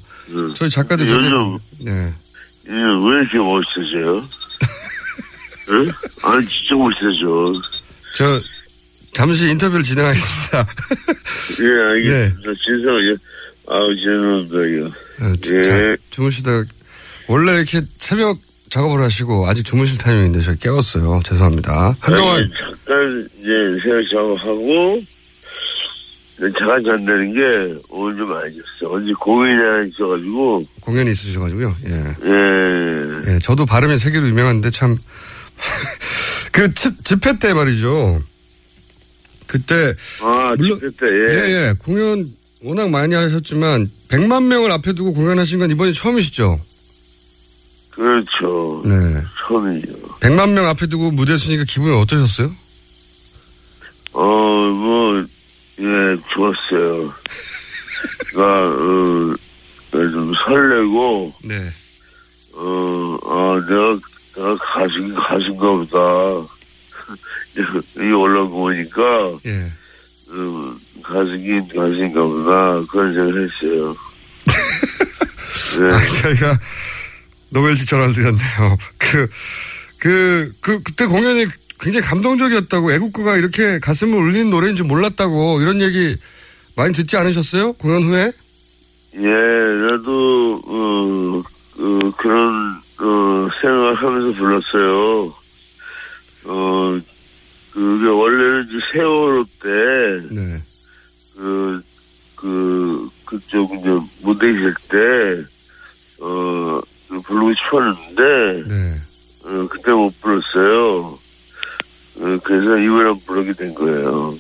[0.54, 2.12] 저희 작가들 요즘, 네.
[2.68, 4.24] 예, 왜 이렇게 멋있으세요?
[5.70, 5.86] 응?
[6.22, 7.52] 아니, 진짜 멋있으셔.
[8.14, 8.40] 저
[9.12, 10.66] 잠시 인터뷰를 진행하겠습니다.
[11.60, 12.50] 예, 알겠습니다.
[12.66, 13.16] 죄송해요.
[13.68, 14.86] 아우, 죄송합니다, 이거.
[15.24, 15.62] 어, 주, 예.
[15.62, 16.50] 자, 주무시다
[17.28, 18.38] 원래 이렇게 새벽
[18.70, 21.20] 작업을 하시고 아직 주무실 타이밍인데 제가 깨웠어요.
[21.24, 21.94] 죄송합니다.
[22.00, 25.02] 한동안 아니, 잠깐, 이제, 새벽 작업하고,
[26.40, 28.90] 잠깐 잔다는 게 오늘 좀 알겠어.
[28.90, 31.74] 어제 공연이 하나 있어가지고, 공연이 있으셔가지고요.
[31.86, 31.92] 예.
[32.24, 33.34] 예.
[33.34, 34.96] 예, 저도 발음이 세 개로 유명한데 참.
[36.52, 38.22] 그 집, 집회 때 말이죠.
[39.46, 39.94] 그때.
[40.20, 41.34] 아, 물론, 집회 때, 예.
[41.34, 41.74] 예, 예.
[41.78, 46.60] 공연 워낙 많이 하셨지만 100만 명을 앞에 두고 공연하신 건 이번이 처음이시죠?
[47.90, 48.82] 그렇죠.
[48.84, 49.22] 네.
[49.46, 49.92] 처음이죠.
[50.20, 52.50] 100만 명 앞에 두고 무대 쓰니까 기분이 어떠셨어요?
[54.12, 55.24] 어, 뭐,
[55.78, 57.12] 예, 좋았어요.
[58.34, 59.34] 나, 어,
[59.90, 61.68] 좀 설레고, 네.
[62.54, 63.98] 어, 아, 내가,
[64.34, 65.98] 내가 가수긴 가수인가 보다.
[67.96, 69.02] 여기 올라온 거 보니까,
[69.46, 69.70] 예.
[70.30, 72.82] 어, 가수긴 가수인가 보다.
[72.90, 73.96] 그런 생각을 했어요.
[75.78, 75.84] 네.
[75.92, 76.60] 아, 저희가
[77.50, 78.78] 노벨식 전화를 드렸네요.
[78.98, 79.28] 그,
[79.98, 81.46] 그, 그, 그때 공연이
[81.78, 86.16] 굉장히 감동적이었다고 애국가가 이렇게 가슴을 울리는 노래인 줄 몰랐다고 이런 얘기
[86.76, 87.74] 많이 듣지 않으셨어요?
[87.74, 88.32] 공연 후에?
[89.16, 91.42] 예, 나도, 어,
[91.82, 95.34] 어, 그런, 어, 생각을 하면서 불렀어요.
[96.44, 97.00] 어,
[97.72, 100.62] 그게 원래는 이제 세월호 때, 네.
[101.36, 101.82] 그,
[102.36, 103.88] 그, 그쪽 이제
[104.22, 105.44] 무대 있을 때,
[106.20, 109.00] 어, 그 부르고 싶었는데, 네.
[109.44, 111.18] 어, 그때 못 불렀어요.
[112.20, 114.36] 어, 그래서 이번에 부르게 된 거예요.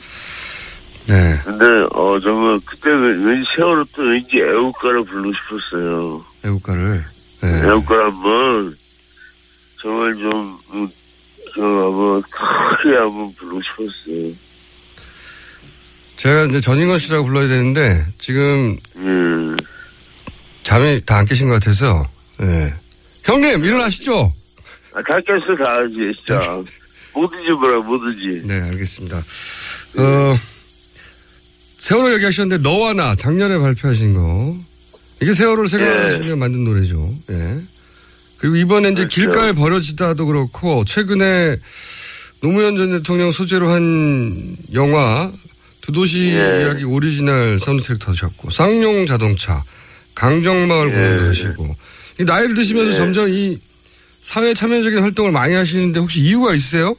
[1.06, 1.40] 네.
[1.44, 6.24] 근데, 어, 정말, 그때 왠지 세월호 때 왠지 애국가를 부르고 싶었어요.
[6.44, 7.04] 애국가를.
[7.42, 7.48] 네.
[7.68, 8.76] 애국가 한번,
[9.80, 10.88] 정말 좀, 음,
[11.54, 14.32] 저, 한번, 크게 한번 부르고 싶었어요.
[16.16, 19.56] 제가 이제 전인권 씨라고 불러야 되는데 지금 음.
[20.62, 22.08] 잠이 다 안 깨신 것 같아서
[22.40, 22.72] 예.
[23.24, 24.32] 형님 일어나시죠.
[24.94, 26.62] 아, 다 깼어, 다 하지, 진짜.
[27.12, 28.42] 뭐든지 뭐라, 뭐든지.
[28.44, 29.16] 네 알겠습니다.
[29.18, 30.38] 어
[31.78, 34.56] 세월호 얘기하셨는데 너와 나 작년에 발표하신 거
[35.22, 37.14] 이게 세월을 생각하시며 만든 노래죠.
[37.30, 37.60] 예.
[38.38, 39.14] 그리고 이번에 이제 그렇죠.
[39.14, 41.58] 길가에 버려지다도 그렇고 최근에
[42.40, 45.32] 노무현 전 대통령 소재로 한 영화
[45.80, 46.62] 두 도시 예.
[46.62, 49.62] 이야기 오리지널 사운드 트랙도 하셨고 쌍용 자동차
[50.14, 50.92] 강정마을 예.
[50.92, 51.76] 공연도 하시고
[52.20, 52.96] 이 나이를 드시면서 예.
[52.96, 53.58] 점점 이
[54.22, 56.96] 사회 참여적인 활동을 많이 하시는데 혹시 이유가 있으세요?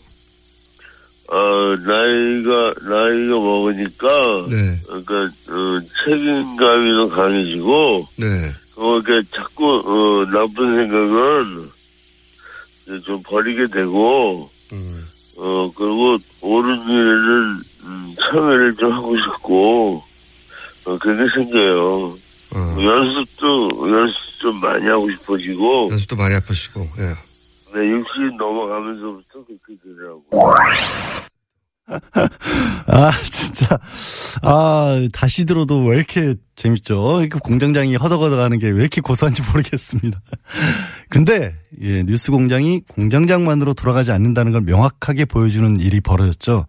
[1.34, 4.80] 어, 나이가, 나이가 먹으니까, 네.
[4.86, 5.16] 그러니까,
[5.50, 8.52] 어, 책임감이 더 강해지고, 네.
[8.76, 11.72] 어, 그러니까 자꾸, 어, 나쁜 생각은
[13.04, 15.08] 좀 버리게 되고, 음.
[15.38, 20.04] 어, 그리고 옳은 일을, 음, 참여를 좀 하고 싶고,
[20.86, 22.16] 어, 그게 생겨요.
[22.52, 22.78] 어.
[22.80, 26.88] 연습도, 연습 좀 많이 하고 싶어지고, 연습도 많이 아프시고.
[27.00, 27.33] 예.
[27.74, 30.24] 네, 60 넘어가면서부터 그렇게 되더라고.
[32.88, 33.78] 아, 진짜.
[34.42, 37.22] 아, 다시 들어도 왜 이렇게 재밌죠?
[37.22, 40.22] 이렇게 공장장이 허덕허덕 하는 게 왜 이렇게 고소한지 모르겠습니다.
[41.10, 46.66] 근데, 예, 뉴스 공장이 공장장만으로 돌아가지 않는다는 걸 명확하게 보여주는 일이 벌어졌죠.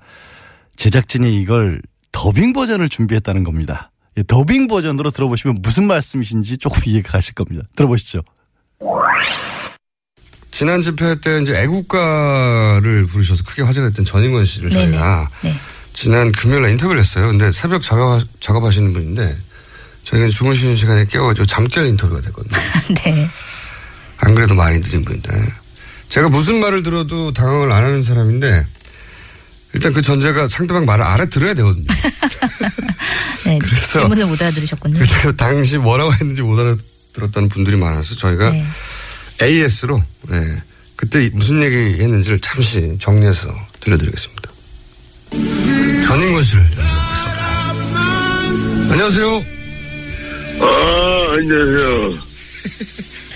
[0.76, 1.80] 제작진이 이걸
[2.10, 3.90] 더빙 버전을 준비했다는 겁니다.
[4.16, 7.66] 예, 더빙 버전으로 들어보시면 무슨 말씀이신지 조금 이해가 가실 겁니다.
[7.76, 8.20] 들어보시죠.
[10.54, 15.58] 지난 집회 때 이제 애국가를 부르셔서 크게 화제가 됐던 전인권 씨를 저희가 네.
[15.94, 17.26] 지난 금요일에 인터뷰를 했어요.
[17.26, 19.36] 근데 새벽 작업, 작업하시는 분인데
[20.04, 22.56] 저희가 주무시는 시간에 깨워가지고 잠결 인터뷰가 됐거든요.
[23.04, 23.28] 네.
[24.18, 25.28] 안 그래도 많이 드린 분인데
[26.08, 28.64] 제가 무슨 말을 들어도 당황을 안 하는 사람인데
[29.72, 31.86] 일단 그 전제가 상대방 말을 알아들어야 되거든요.
[33.44, 33.58] 네.
[33.58, 35.00] 그래서- 질문을 못 알아들으셨군요.
[35.00, 38.64] 그래서 당시 뭐라고 했는지 못 알아들었다는 분들이 많아서 저희가 네.
[39.42, 40.62] AS로 네,
[40.96, 44.50] 그때 무슨 얘기 했는지를 잠시 정리해서 들려드리겠습니다.
[46.06, 48.00] 전인권 씨를 연락하겠습니다.
[48.92, 49.44] 안녕하세요.
[50.60, 52.18] 아, 안녕하세요.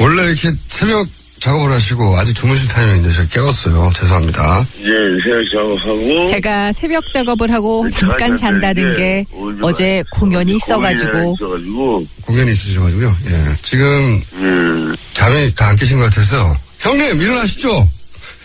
[0.01, 1.09] 원래 이렇게 새벽
[1.41, 3.93] 작업을 하시고 아직 주무실 타이밍인데 제가 깨웠어요.
[3.95, 4.67] 죄송합니다.
[4.79, 4.89] 이제
[5.23, 9.25] 새벽 작업하고, 제가 새벽 작업을 하고 네, 잠깐 잔다는 게
[9.63, 13.15] 어제 공연이 있어가지고 있어가지고, 공연이 있으셔가지고요.
[13.27, 13.55] 예.
[13.63, 17.87] 지금 음, 잠이 다 안 깨신 것 같아서 형님 일어나시죠.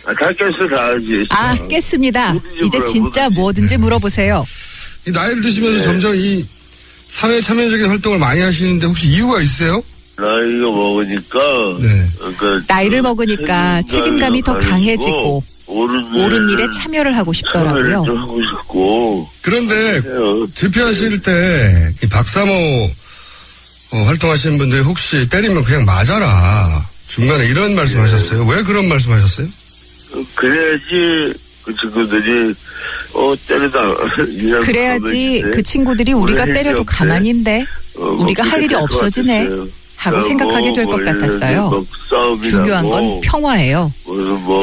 [0.05, 1.25] 아, 다 깼어, 다 알지.
[1.29, 2.35] 아 깼습니다.
[2.61, 4.45] 이제 진짜 뭐든지 물어보세요.
[5.07, 5.83] 이 나이를 드시면서 네.
[5.85, 6.45] 점점 이
[7.07, 9.81] 사회 참여적인 활동을 많이 하시는데 혹시 이유가 있으세요?
[10.17, 11.39] 나이가 먹으니까,
[11.81, 12.07] 네.
[12.17, 18.03] 그러니까 나이를 먹으니까 책임감이 더 강해지고 옳은, 옳은 일에 참여를 하고 참여를 싶더라고요.
[18.05, 20.01] 좀 하고 싶고, 그런데
[20.53, 22.91] 집회하실 때이 박사모
[23.91, 26.83] 어, 활동하시는 분들이 혹시 때리면 그냥 맞아라.
[27.07, 28.43] 중간에 이런 말씀하셨어요.
[28.45, 29.47] 왜 그런 말씀하셨어요?
[30.35, 31.33] 그래야지
[31.63, 32.53] 그 친구들이,
[33.13, 33.79] 어, 때리다.
[34.65, 35.43] 그래야지.
[35.53, 36.83] 그 친구들이 우리가 때려도.
[36.83, 37.65] 가만히인데
[37.97, 39.67] 어, 우리가 할 일이 없어지네 같았어요.
[40.03, 41.85] 하고 뭐, 생각하게 될것뭐 같았어요.
[42.43, 43.91] 중요한 건 평화예요.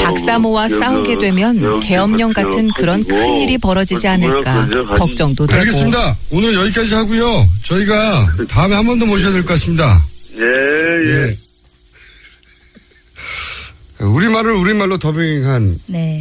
[0.05, 4.69] 박사모와 뭐 싸우게 되면 계엄령 같은 그런 큰 일이 벌어지지 않을까
[4.99, 6.17] 걱정도 되고 알겠습니다.
[6.31, 7.49] 오늘 여기까지 하고요.
[7.63, 10.03] 저희가 다음에 한 번 더 모셔야 될 것 같습니다.
[10.37, 11.37] 예, 예.
[14.01, 16.21] 우리말을 우리말로 더빙한 네.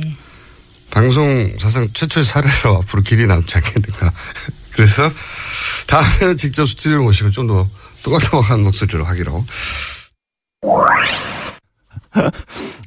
[0.91, 4.11] 방송 사상 최초의 사례로 앞으로 길이 남지 않겠는가.
[4.72, 5.11] 그래서
[5.88, 7.67] 다음에는 직접 스튜디오에 모시고 좀더
[8.04, 9.45] 또박또박한 목소리로 하기로.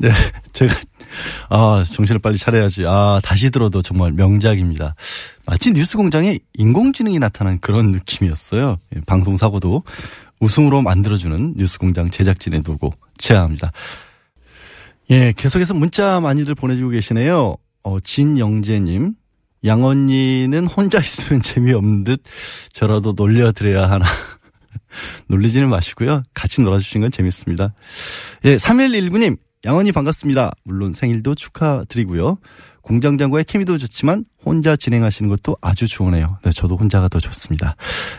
[0.01, 0.13] 네,
[0.53, 0.75] 제가
[1.49, 2.85] 아 정신을 빨리 차려야지.
[2.87, 4.95] 아 다시 들어도 정말 명작입니다.
[5.47, 8.79] 마치 뉴스 공장에 인공지능이 나타난 그런 느낌이었어요.
[8.97, 9.83] 예, 방송 사고도
[10.41, 13.73] 웃음으로 만들어주는 뉴스 공장 제작진의 노고 제안합니다.
[15.11, 17.57] 예, 계속해서 문자 많이들 보내주고 계시네요.
[17.83, 19.15] 어, 진영재님.
[19.65, 22.23] 양언니는 혼자 있으면 재미없는 듯
[22.73, 24.07] 저라도 놀려드려야 하나.
[25.29, 26.23] 놀리지는 마시고요.
[26.35, 27.75] 같이 놀아주신 건 재밌습니다.
[28.45, 29.39] 예, 3119님.
[29.65, 30.51] 양언니 반갑습니다.
[30.65, 32.39] 물론 생일도 축하드리고요.
[32.83, 36.39] 공장장과의 케미도 좋지만 혼자 진행하시는 것도 아주 좋으네요.
[36.43, 37.77] 네, 저도 혼자가 더 좋습니다.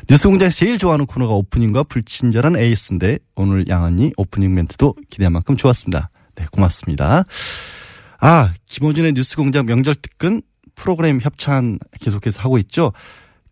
[0.07, 6.09] 뉴스 공장에서 제일 좋아하는 코너가 opening과 불친절한 A/S인데 오늘 양언니 오프닝 멘트도 기대한 만큼 좋았습니다.
[6.35, 7.25] 네, 고맙습니다.
[8.19, 10.41] 아, 김어준의 뉴스 공장 명절 특근
[10.75, 12.93] 프로그램 협찬 계속해서 하고 있죠.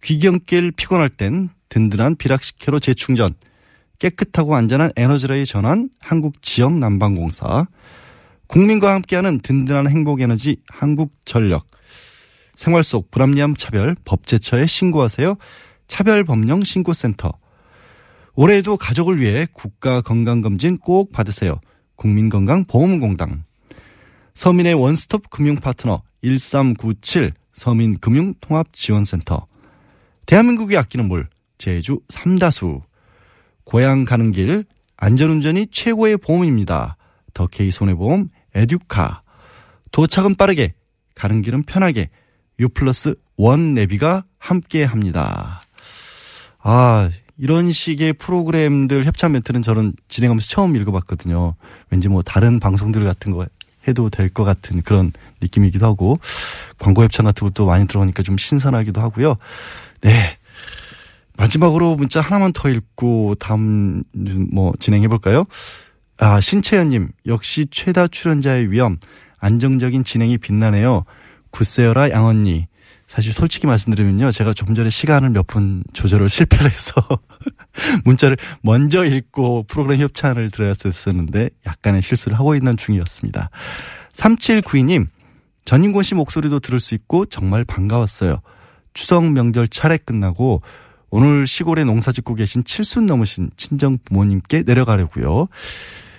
[0.01, 3.33] 귀경길 피곤할 땐 든든한 비락식혜로 재충전,
[3.97, 7.65] 깨끗하고 안전한 에너지로의 전환 한국 지역 난방공사,
[8.47, 11.71] 국민과 함께하는 든든한 행복 에너지 한국 전력,
[12.55, 15.35] 생활 속 불합리함 차별 법제처에 신고하세요.
[15.87, 17.31] 차별법령 신고센터.
[18.33, 21.59] 올해에도 가족을 위해 국가 건강검진 꼭 받으세요.
[21.95, 23.45] 국민건강보험공단.
[24.33, 29.47] 서민의 원스톱 금융 파트너 1397 서민금융통합지원센터.
[30.25, 31.27] 대한민국이 아끼는 물
[31.61, 32.81] 제주 삼다수.
[33.65, 34.65] 고향 가는 길
[34.97, 36.97] 안전운전이 최고의 보험입니다.
[37.35, 39.21] 더 K 손해보험 에듀카
[39.91, 40.73] 도착은 빠르게
[41.13, 42.09] 가는 길은 편하게
[42.59, 45.61] U 플러스 원 내비가 함께 합니다.
[46.63, 51.55] 아, 이런 식의 프로그램들 협찬 멘트는 저는 진행하면서 처음 읽어봤거든요.
[51.91, 53.45] 왠지 뭐 다른 방송들 같은 거
[53.87, 56.17] 해도 될 것 같은 그런 느낌이기도 하고
[56.79, 59.35] 광고 협찬 같은 것도 많이 들어가니까 좀 신선하기도 하고요.
[60.01, 60.37] 네.
[61.41, 64.03] 마지막으로 문자 하나만 더 읽고 다음
[64.53, 65.45] 뭐 진행해 볼까요?
[66.19, 68.97] 아, 신채연님, 역시 최다 출연자의 위험,
[69.39, 71.03] 안정적인 진행이 빛나네요.
[71.49, 72.67] 굳세어라 양언니.
[73.07, 74.31] 사실 솔직히 말씀드리면요.
[74.31, 77.01] 제가 좀 전에 시간을 몇 분 조절을 실패를 해서
[78.05, 83.49] 문자를 먼저 읽고 프로그램 협찬을 드려야 했었는데 약간의 실수를 하고 있는 중이었습니다.
[84.13, 85.07] 3792님,
[85.65, 88.41] 전인권 씨 목소리도 들을 수 있고 정말 반가웠어요.
[88.93, 90.61] 추석 명절 차례 끝나고
[91.11, 95.47] 오늘 시골에 농사 짓고 계신 칠순 넘으신 친정 부모님께 내려가려고요.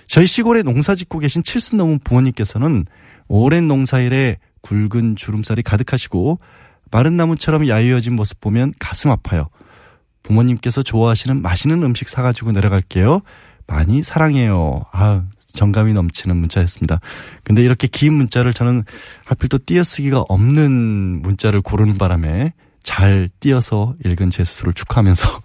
[0.07, 2.85] 저희 시골에 농사 짓고 계신 칠순 넘은 부모님께서는
[3.27, 6.39] 오랜 농사일에 굵은 주름살이 가득하시고
[6.91, 9.49] 마른 나무처럼 야유어진 모습 보면 가슴 아파요.
[10.21, 13.21] 부모님께서 좋아하시는 맛있는 음식 사가지고 내려갈게요.
[13.65, 14.83] 많이 사랑해요.
[14.91, 15.23] 아,
[15.53, 16.99] 정감이 넘치는 문자였습니다.
[17.43, 18.83] 근데 이렇게 긴 문자를 저는
[19.25, 22.53] 하필 또 띄어쓰기가 없는 문자를 고르는 바람에
[22.83, 25.41] 잘 띄어서 읽은 제 스스로를 축하하면서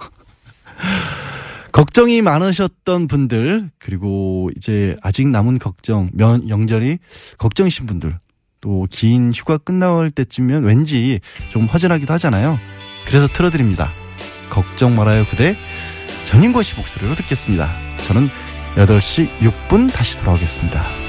[1.73, 6.99] 걱정이 많으셨던 분들 그리고 이제 아직 남은 걱정 면 영절이
[7.39, 8.19] 걱정이신 분들
[8.61, 12.59] 또 긴 휴가 끝나올 때쯤이면 왠지 좀 허전하기도 하잖아요.
[13.07, 13.93] 그래서 틀어드립니다.
[14.51, 15.57] 걱정 말아요 그대
[16.25, 17.71] 전인권 씨 목소리로 듣겠습니다.
[18.05, 18.29] 저는
[18.77, 21.08] 8시 6분 다시 돌아오겠습니다.